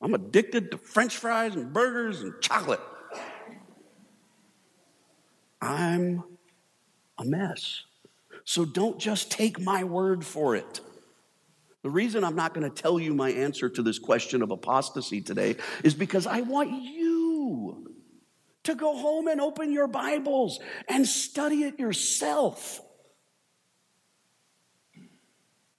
I'm 0.00 0.14
addicted 0.14 0.72
to 0.72 0.78
french 0.78 1.16
fries 1.16 1.54
and 1.54 1.72
burgers 1.72 2.22
and 2.22 2.34
chocolate. 2.40 2.80
I'm 5.60 6.22
a 7.18 7.24
mess. 7.24 7.82
So 8.44 8.64
don't 8.64 8.98
just 8.98 9.30
take 9.30 9.60
my 9.60 9.84
word 9.84 10.24
for 10.24 10.54
it. 10.54 10.80
The 11.82 11.90
reason 11.90 12.24
I'm 12.24 12.36
not 12.36 12.52
going 12.52 12.68
to 12.68 12.82
tell 12.82 12.98
you 12.98 13.14
my 13.14 13.30
answer 13.30 13.68
to 13.68 13.82
this 13.82 13.98
question 13.98 14.42
of 14.42 14.50
apostasy 14.50 15.20
today 15.20 15.56
is 15.84 15.94
because 15.94 16.26
I 16.26 16.40
want 16.40 16.70
you 16.70 17.94
to 18.64 18.74
go 18.74 18.96
home 18.96 19.28
and 19.28 19.40
open 19.40 19.72
your 19.72 19.86
Bibles 19.86 20.58
and 20.88 21.06
study 21.06 21.62
it 21.62 21.78
yourself. 21.78 22.80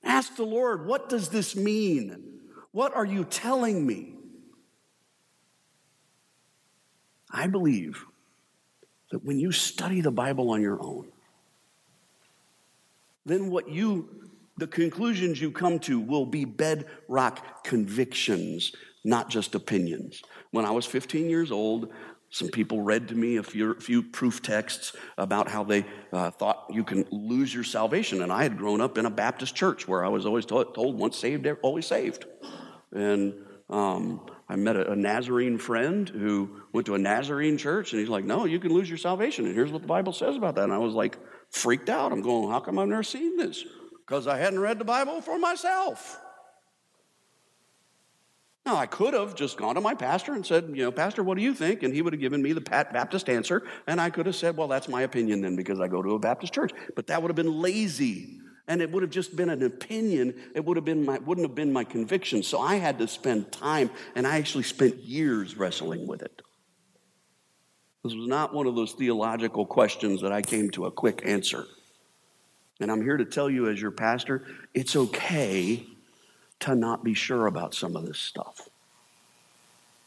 Ask 0.03 0.37
the 0.37 0.45
Lord, 0.45 0.85
what 0.85 1.09
does 1.09 1.29
this 1.29 1.55
mean? 1.55 2.39
What 2.71 2.95
are 2.95 3.05
you 3.05 3.25
telling 3.25 3.85
me? 3.85 4.15
I 7.29 7.47
believe 7.47 8.05
that 9.11 9.23
when 9.23 9.39
you 9.39 9.51
study 9.51 10.01
the 10.01 10.11
Bible 10.11 10.49
on 10.49 10.61
your 10.61 10.81
own, 10.81 11.07
then 13.25 13.49
what 13.49 13.69
you, 13.69 14.29
the 14.57 14.67
conclusions 14.67 15.41
you 15.41 15.51
come 15.51 15.79
to 15.79 15.99
will 15.99 16.25
be 16.25 16.45
bedrock 16.45 17.63
convictions, 17.63 18.73
not 19.03 19.29
just 19.29 19.55
opinions. 19.55 20.21
When 20.51 20.65
I 20.65 20.71
was 20.71 20.85
15 20.85 21.29
years 21.29 21.51
old, 21.51 21.91
some 22.29 22.49
people 22.49 22.81
read 22.81 23.07
to 23.07 23.15
me 23.15 23.37
a 23.37 23.43
few, 23.43 23.73
few 23.75 24.03
proof 24.03 24.41
texts 24.41 24.93
about 25.17 25.47
how 25.47 25.63
they 25.63 25.85
uh, 26.11 26.29
thought 26.31 26.65
you 26.69 26.83
can 26.83 27.05
lose 27.09 27.53
your 27.53 27.63
salvation. 27.63 28.21
And 28.21 28.31
I 28.31 28.43
had 28.43 28.57
grown 28.57 28.81
up 28.81 28.97
in 28.97 29.05
a 29.05 29.09
Baptist 29.09 29.55
church 29.55 29.87
where 29.87 30.03
I 30.03 30.09
was 30.09 30.25
always 30.25 30.45
told, 30.45 30.75
told 30.75 30.97
once 30.97 31.17
saved, 31.17 31.47
always 31.61 31.85
saved. 31.85 32.25
And 32.91 33.33
um, 33.69 34.21
I 34.49 34.55
met 34.55 34.77
a, 34.77 34.91
a, 34.91 34.95
Nazarene 34.95 35.57
friend 35.57 36.07
who 36.07 36.61
went 36.71 36.87
to 36.87 36.95
a 36.95 36.97
Nazarene 36.97 37.57
church, 37.57 37.91
and 37.91 37.99
he's 37.99 38.09
like, 38.09 38.23
No, 38.23 38.45
you 38.45 38.59
can 38.59 38.73
lose 38.73 38.87
your 38.87 38.97
salvation. 38.97 39.45
And 39.45 39.53
here's 39.53 39.71
what 39.71 39.81
the 39.81 39.87
Bible 39.87 40.13
says 40.13 40.35
about 40.35 40.55
that. 40.55 40.63
And 40.63 40.73
I 40.73 40.77
was 40.77 40.93
like, 40.93 41.17
freaked 41.49 41.89
out. 41.89 42.11
I'm 42.11 42.21
going, 42.21 42.49
How 42.49 42.59
come 42.59 42.79
I've 42.79 42.87
never 42.87 43.03
seen 43.03 43.37
this? 43.37 43.63
Because 44.05 44.27
I 44.27 44.37
hadn't 44.37 44.59
read 44.59 44.79
the 44.79 44.85
Bible 44.85 45.21
for 45.21 45.37
myself. 45.37 46.19
Now, 48.65 48.75
I 48.75 48.85
could 48.85 49.13
have 49.13 49.33
just 49.33 49.57
gone 49.57 49.75
to 49.75 49.81
my 49.81 49.95
pastor 49.95 50.33
and 50.33 50.45
said, 50.45 50.65
You 50.73 50.83
know, 50.83 50.91
Pastor, 50.91 51.23
what 51.23 51.37
do 51.37 51.43
you 51.43 51.53
think? 51.53 51.83
And 51.83 51.93
he 51.93 52.01
would 52.01 52.13
have 52.13 52.19
given 52.19 52.41
me 52.41 52.53
the 52.53 52.61
Pat 52.61 52.93
Baptist 52.93 53.29
answer. 53.29 53.63
And 53.85 53.99
I 53.99 54.09
could 54.09 54.25
have 54.25 54.35
said, 54.35 54.55
Well, 54.55 54.67
that's 54.69 54.87
my 54.87 55.01
opinion 55.01 55.41
then 55.41 55.57
because 55.57 55.79
I 55.79 55.87
go 55.87 56.01
to 56.01 56.11
a 56.11 56.19
Baptist 56.19 56.53
church. 56.53 56.71
But 56.95 57.07
that 57.07 57.21
would 57.21 57.29
have 57.29 57.35
been 57.35 57.61
lazy 57.61 58.39
and 58.67 58.81
it 58.81 58.91
would 58.91 59.03
have 59.03 59.11
just 59.11 59.35
been 59.35 59.49
an 59.49 59.63
opinion. 59.63 60.33
It 60.53 60.65
would 60.65 60.77
have 60.77 60.85
been 60.85 61.05
my, 61.05 61.19
wouldn't 61.19 61.47
have 61.47 61.55
been 61.55 61.71
my 61.71 61.83
conviction. 61.83 62.43
So 62.43 62.59
i 62.59 62.75
had 62.75 62.99
to 62.99 63.07
spend 63.07 63.51
time 63.51 63.89
and 64.15 64.27
i 64.27 64.37
actually 64.37 64.63
spent 64.63 64.97
years 64.97 65.55
wrestling 65.55 66.07
with 66.07 66.21
it. 66.21 66.41
This 68.03 68.13
was 68.13 68.27
not 68.27 68.53
one 68.53 68.67
of 68.67 68.75
those 68.75 68.93
theological 68.93 69.65
questions 69.65 70.21
that 70.21 70.31
i 70.31 70.41
came 70.41 70.69
to 70.71 70.85
a 70.85 70.91
quick 70.91 71.21
answer. 71.25 71.65
And 72.79 72.91
i'm 72.91 73.01
here 73.01 73.17
to 73.17 73.25
tell 73.25 73.49
you 73.49 73.69
as 73.69 73.81
your 73.81 73.91
pastor 73.91 74.45
it's 74.73 74.95
okay 74.95 75.85
to 76.59 76.75
not 76.75 77.03
be 77.03 77.13
sure 77.13 77.47
about 77.47 77.73
some 77.73 77.95
of 77.95 78.05
this 78.05 78.19
stuff. 78.19 78.67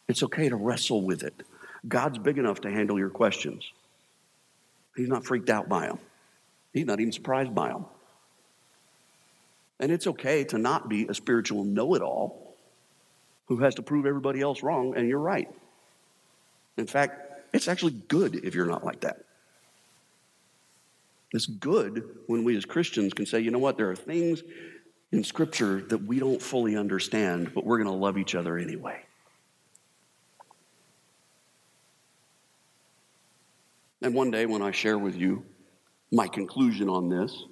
It's 0.08 0.24
okay 0.24 0.48
to 0.48 0.56
wrestle 0.56 1.02
with 1.02 1.22
it. 1.22 1.44
God's 1.86 2.18
big 2.18 2.36
enough 2.36 2.62
to 2.62 2.70
handle 2.70 2.98
your 2.98 3.10
questions. 3.10 3.70
He's 4.96 5.08
not 5.08 5.24
freaked 5.24 5.48
out 5.48 5.68
by 5.68 5.86
them 5.86 5.98
he's 6.72 6.86
not 6.86 7.00
even 7.00 7.12
surprised 7.12 7.54
by 7.54 7.68
them 7.68 7.86
and 9.80 9.90
it's 9.90 10.06
okay 10.06 10.44
to 10.44 10.58
not 10.58 10.88
be 10.88 11.08
a 11.08 11.14
spiritual 11.14 11.64
know 11.64 11.94
it 11.94 12.02
all 12.02 12.54
who 13.46 13.56
has 13.56 13.74
to 13.76 13.82
prove 13.82 14.06
everybody 14.06 14.40
else 14.40 14.62
wrong 14.62 14.94
and 14.96 15.08
you're 15.08 15.18
right. 15.18 15.48
In 16.76 16.86
fact, 16.86 17.48
it's 17.52 17.66
actually 17.66 17.94
good 18.06 18.36
if 18.44 18.54
you're 18.54 18.66
not 18.66 18.84
like 18.84 19.00
that. 19.00 19.24
It's 21.32 21.46
good 21.46 22.04
when 22.26 22.44
we 22.44 22.56
as 22.56 22.64
Christians 22.64 23.14
can 23.14 23.26
say, 23.26 23.40
you 23.40 23.50
know 23.50 23.58
what, 23.58 23.76
there 23.76 23.90
are 23.90 23.96
things 23.96 24.42
in 25.12 25.24
Scripture 25.24 25.80
that 25.88 26.04
we 26.04 26.20
don't 26.20 26.40
fully 26.40 26.76
understand, 26.76 27.52
but 27.54 27.64
we're 27.64 27.78
going 27.78 27.88
to 27.88 27.92
love 27.92 28.18
each 28.18 28.34
other 28.34 28.58
anyway. 28.58 29.00
And 34.02 34.14
one 34.14 34.30
day 34.30 34.46
when 34.46 34.62
I 34.62 34.70
share 34.70 34.98
with 34.98 35.16
you 35.16 35.44
my 36.12 36.26
conclusion 36.28 36.88
on 36.88 37.08
this, 37.08 37.44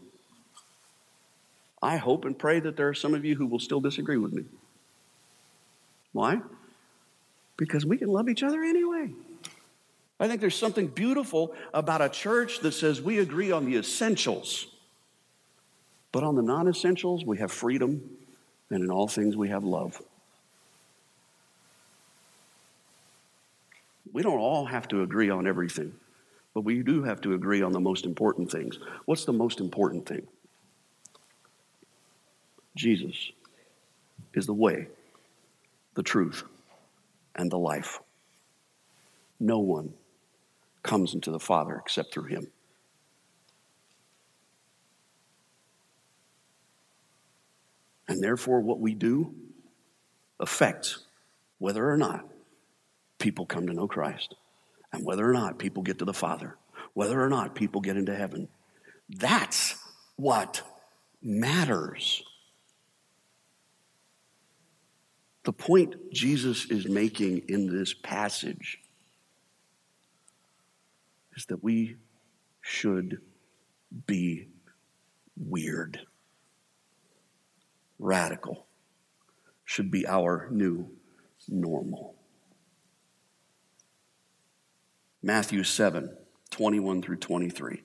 I 1.82 1.96
hope 1.96 2.24
and 2.24 2.38
pray 2.38 2.60
that 2.60 2.76
there 2.76 2.88
are 2.88 2.94
some 2.94 3.14
of 3.14 3.24
you 3.24 3.36
who 3.36 3.46
will 3.46 3.60
still 3.60 3.80
disagree 3.80 4.16
with 4.16 4.32
me. 4.32 4.44
Why? 6.12 6.40
Because 7.56 7.86
we 7.86 7.96
can 7.98 8.08
love 8.08 8.28
each 8.28 8.42
other 8.42 8.62
anyway. 8.62 9.12
I 10.20 10.26
think 10.26 10.40
there's 10.40 10.56
something 10.56 10.88
beautiful 10.88 11.54
about 11.72 12.02
a 12.02 12.08
church 12.08 12.60
that 12.60 12.72
says 12.72 13.00
we 13.00 13.20
agree 13.20 13.52
on 13.52 13.64
the 13.64 13.76
essentials, 13.76 14.66
but 16.10 16.24
on 16.24 16.34
the 16.34 16.42
non 16.42 16.66
essentials, 16.66 17.24
we 17.24 17.38
have 17.38 17.52
freedom, 17.52 18.02
and 18.70 18.82
in 18.82 18.90
all 18.90 19.06
things, 19.06 19.36
we 19.36 19.48
have 19.48 19.62
love. 19.62 20.00
We 24.12 24.22
don't 24.22 24.38
all 24.38 24.64
have 24.64 24.88
to 24.88 25.02
agree 25.02 25.30
on 25.30 25.46
everything, 25.46 25.92
but 26.54 26.62
we 26.62 26.82
do 26.82 27.04
have 27.04 27.20
to 27.20 27.34
agree 27.34 27.62
on 27.62 27.72
the 27.72 27.80
most 27.80 28.04
important 28.04 28.50
things. 28.50 28.78
What's 29.04 29.24
the 29.24 29.32
most 29.32 29.60
important 29.60 30.06
thing? 30.06 30.26
Jesus 32.78 33.32
is 34.34 34.46
the 34.46 34.54
way, 34.54 34.86
the 35.94 36.02
truth, 36.02 36.44
and 37.34 37.50
the 37.50 37.58
life. 37.58 37.98
No 39.40 39.58
one 39.58 39.94
comes 40.84 41.12
into 41.12 41.32
the 41.32 41.40
Father 41.40 41.74
except 41.74 42.14
through 42.14 42.26
him. 42.26 42.46
And 48.06 48.22
therefore, 48.22 48.60
what 48.60 48.78
we 48.78 48.94
do 48.94 49.34
affects 50.38 51.04
whether 51.58 51.90
or 51.90 51.96
not 51.96 52.24
people 53.18 53.44
come 53.44 53.66
to 53.66 53.74
know 53.74 53.88
Christ, 53.88 54.36
and 54.92 55.04
whether 55.04 55.28
or 55.28 55.32
not 55.32 55.58
people 55.58 55.82
get 55.82 55.98
to 55.98 56.04
the 56.04 56.14
Father, 56.14 56.56
whether 56.94 57.20
or 57.20 57.28
not 57.28 57.56
people 57.56 57.80
get 57.80 57.96
into 57.96 58.14
heaven. 58.14 58.46
That's 59.10 59.74
what 60.14 60.62
matters. 61.20 62.22
The 65.48 65.52
point 65.54 66.12
Jesus 66.12 66.70
is 66.70 66.86
making 66.86 67.44
in 67.48 67.74
this 67.74 67.94
passage 67.94 68.80
is 71.38 71.46
that 71.46 71.64
we 71.64 71.96
should 72.60 73.22
be 74.06 74.48
weird. 75.38 76.00
Radical 77.98 78.66
should 79.64 79.90
be 79.90 80.06
our 80.06 80.48
new 80.50 80.90
normal. 81.48 82.14
Matthew 85.22 85.64
7 85.64 86.14
21 86.50 87.00
through 87.00 87.16
23. 87.16 87.84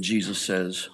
Jesus 0.00 0.40
says, 0.40 0.88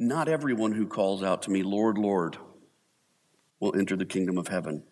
Not 0.00 0.28
everyone 0.28 0.72
who 0.72 0.88
calls 0.88 1.22
out 1.22 1.42
to 1.42 1.50
me, 1.52 1.62
Lord, 1.62 1.96
Lord, 1.96 2.36
will 3.60 3.76
enter 3.76 3.96
the 3.96 4.04
kingdom 4.04 4.36
of 4.36 4.48
heaven 4.48 4.82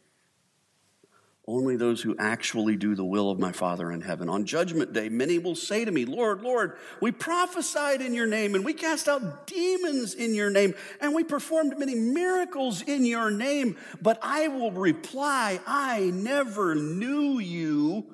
only 1.48 1.76
those 1.76 2.02
who 2.02 2.14
actually 2.18 2.76
do 2.76 2.94
the 2.94 3.04
will 3.04 3.30
of 3.30 3.38
my 3.38 3.50
Father 3.50 3.90
in 3.90 4.02
heaven. 4.02 4.28
On 4.28 4.44
judgment 4.44 4.92
day, 4.92 5.08
many 5.08 5.38
will 5.38 5.54
say 5.54 5.82
to 5.82 5.90
me, 5.90 6.04
Lord, 6.04 6.42
Lord, 6.42 6.76
we 7.00 7.10
prophesied 7.10 8.02
in 8.02 8.12
your 8.12 8.26
name, 8.26 8.54
and 8.54 8.62
we 8.66 8.74
cast 8.74 9.08
out 9.08 9.46
demons 9.46 10.12
in 10.12 10.34
your 10.34 10.50
name, 10.50 10.74
and 11.00 11.14
we 11.14 11.24
performed 11.24 11.78
many 11.78 11.94
miracles 11.94 12.82
in 12.82 13.06
your 13.06 13.30
name. 13.30 13.78
But 14.02 14.18
I 14.20 14.48
will 14.48 14.70
reply, 14.70 15.58
I 15.66 16.10
never 16.12 16.74
knew 16.74 17.38
you. 17.38 18.04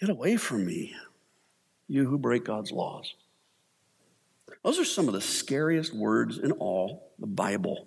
Get 0.00 0.08
away 0.08 0.38
from 0.38 0.64
me, 0.64 0.94
you 1.88 2.08
who 2.08 2.16
break 2.16 2.46
God's 2.46 2.72
laws. 2.72 3.14
Those 4.66 4.80
are 4.80 4.84
some 4.84 5.06
of 5.06 5.14
the 5.14 5.20
scariest 5.20 5.94
words 5.94 6.38
in 6.38 6.50
all 6.50 7.12
the 7.20 7.28
Bible. 7.28 7.86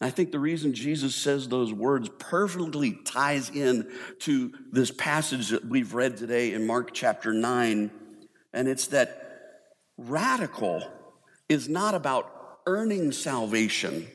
I 0.00 0.10
think 0.10 0.32
the 0.32 0.40
reason 0.40 0.74
Jesus 0.74 1.14
says 1.14 1.46
those 1.46 1.72
words 1.72 2.10
perfectly 2.18 2.98
ties 3.04 3.50
in 3.50 3.88
to 4.22 4.52
this 4.72 4.90
passage 4.90 5.50
that 5.50 5.64
we've 5.64 5.94
read 5.94 6.16
today 6.16 6.54
in 6.54 6.66
Mark 6.66 6.92
chapter 6.92 7.32
9. 7.32 7.92
And 8.52 8.66
it's 8.66 8.88
that 8.88 9.70
radical 9.96 10.82
is 11.48 11.68
not 11.68 11.94
about 11.94 12.58
earning 12.66 13.12
salvation, 13.12 14.08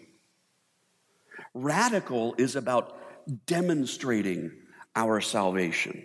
radical 1.53 2.35
is 2.37 2.57
about 2.57 2.97
demonstrating 3.45 4.51
our 4.93 5.21
salvation. 5.21 6.03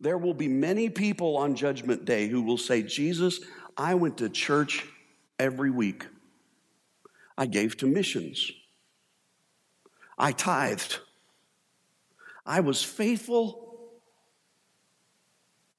There 0.00 0.18
will 0.18 0.34
be 0.34 0.48
many 0.48 0.88
people 0.88 1.36
on 1.36 1.56
Judgment 1.56 2.04
Day 2.04 2.28
who 2.28 2.42
will 2.42 2.58
say, 2.58 2.82
Jesus, 2.82 3.40
I 3.76 3.94
went 3.94 4.18
to 4.18 4.28
church 4.28 4.86
every 5.38 5.70
week. 5.70 6.06
I 7.36 7.46
gave 7.46 7.76
to 7.78 7.86
missions. 7.86 8.50
I 10.16 10.32
tithed. 10.32 10.98
I 12.44 12.60
was 12.60 12.82
faithful, 12.82 13.92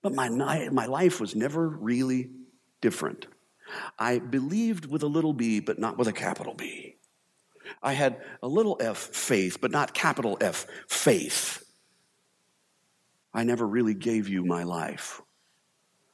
but 0.01 0.13
my, 0.13 0.29
my 0.29 0.85
life 0.85 1.19
was 1.19 1.35
never 1.35 1.67
really 1.67 2.29
different. 2.81 3.27
I 3.97 4.19
believed 4.19 4.85
with 4.85 5.03
a 5.03 5.07
little 5.07 5.33
b, 5.33 5.59
but 5.59 5.79
not 5.79 5.97
with 5.97 6.07
a 6.07 6.13
capital 6.13 6.53
B. 6.53 6.95
I 7.83 7.93
had 7.93 8.21
a 8.41 8.47
little 8.47 8.77
f 8.79 8.97
faith, 8.97 9.59
but 9.61 9.71
not 9.71 9.93
capital 9.93 10.37
F 10.41 10.65
faith. 10.87 11.63
I 13.33 13.43
never 13.43 13.67
really 13.67 13.93
gave 13.93 14.27
you 14.27 14.43
my 14.43 14.63
life. 14.63 15.21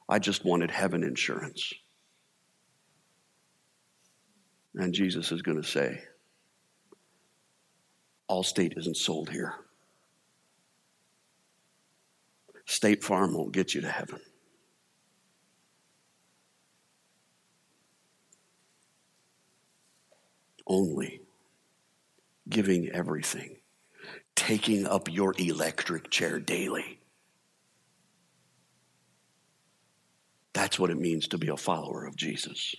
I 0.08 0.20
just 0.20 0.46
wanted 0.46 0.72
heaven 0.72 1.04
insurance. 1.04 1.74
And 4.76 4.94
Jesus 4.94 5.32
is 5.32 5.42
going 5.42 5.62
to 5.62 5.68
say, 5.68 6.02
Allstate 8.30 8.78
isn't 8.78 8.98
sold 8.98 9.30
here. 9.30 9.54
State 12.66 13.04
Farm 13.04 13.34
won't 13.34 13.54
get 13.54 13.74
you 13.74 13.82
to 13.82 13.90
heaven. 13.90 14.20
Only 20.68 21.22
giving 22.50 22.90
everything, 22.90 23.58
taking 24.36 24.88
up 24.88 25.12
your 25.12 25.34
electric 25.38 26.10
chair 26.10 26.40
daily. 26.40 27.00
That's 30.56 30.80
what 30.80 30.90
it 30.90 30.98
means 30.98 31.28
to 31.28 31.38
be 31.38 31.50
a 31.50 31.58
follower 31.58 32.06
of 32.06 32.16
Jesus. 32.16 32.76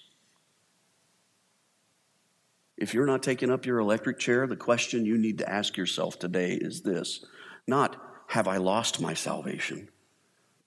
If 2.78 2.94
you're 2.94 3.04
not 3.04 3.22
taking 3.22 3.50
up 3.50 3.66
your 3.66 3.80
electric 3.80 4.18
chair, 4.18 4.46
the 4.46 4.56
question 4.56 5.04
you 5.04 5.18
need 5.18 5.38
to 5.38 5.48
ask 5.48 5.76
yourself 5.76 6.18
today 6.18 6.54
is 6.54 6.80
this 6.80 7.22
not, 7.66 7.96
have 8.28 8.48
I 8.48 8.56
lost 8.56 9.02
my 9.02 9.12
salvation, 9.12 9.90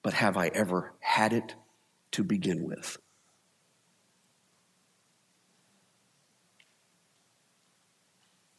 but 0.03 0.13
have 0.13 0.37
I 0.37 0.49
ever 0.49 0.93
had 0.99 1.33
it 1.33 1.55
to 2.11 2.23
begin 2.23 2.63
with? 2.63 2.97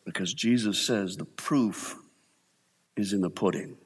Because 0.05 0.35
Jesus 0.35 0.85
says 0.85 1.17
the 1.17 1.25
proof 1.25 1.97
is 2.97 3.13
in 3.13 3.21
the 3.21 3.31
pudding. 3.31 3.77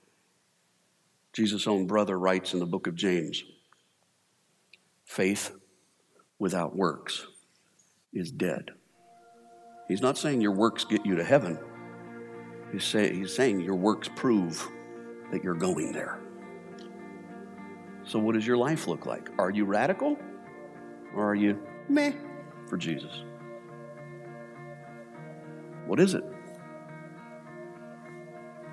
Jesus' 1.34 1.66
own 1.66 1.86
brother 1.86 2.18
writes 2.18 2.54
in 2.54 2.60
the 2.60 2.66
book 2.66 2.86
of 2.86 2.94
James 2.94 3.44
faith 5.04 5.52
without 6.38 6.76
works 6.76 7.26
is 8.12 8.30
dead. 8.30 8.70
He's 9.88 10.00
not 10.00 10.16
saying 10.16 10.40
your 10.40 10.52
works 10.52 10.84
get 10.84 11.04
you 11.04 11.16
to 11.16 11.24
heaven. 11.24 11.58
He's, 12.72 12.84
say, 12.84 13.14
he's 13.14 13.34
saying 13.34 13.60
your 13.60 13.76
works 13.76 14.08
prove 14.16 14.66
that 15.30 15.44
you're 15.44 15.54
going 15.54 15.92
there. 15.92 16.20
So, 18.04 18.18
what 18.18 18.34
does 18.34 18.46
your 18.46 18.56
life 18.56 18.86
look 18.86 19.06
like? 19.06 19.30
Are 19.38 19.50
you 19.50 19.64
radical 19.64 20.18
or 21.14 21.30
are 21.30 21.34
you 21.34 21.58
meh 21.88 22.12
for 22.66 22.76
Jesus? 22.76 23.22
What 25.86 26.00
is 26.00 26.14
it? 26.14 26.24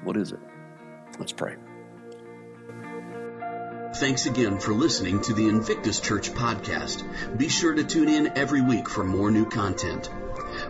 What 0.03 0.17
is 0.17 0.31
it? 0.31 0.39
Let's 1.19 1.31
pray. 1.31 1.55
Thanks 4.01 4.25
again 4.25 4.57
for 4.57 4.73
listening 4.73 5.21
to 5.21 5.33
the 5.35 5.47
Invictus 5.47 5.99
Church 5.99 6.31
podcast. 6.31 7.03
Be 7.37 7.49
sure 7.49 7.71
to 7.71 7.83
tune 7.83 8.09
in 8.09 8.35
every 8.35 8.59
week 8.59 8.89
for 8.89 9.03
more 9.03 9.29
new 9.29 9.47
content. 9.47 10.09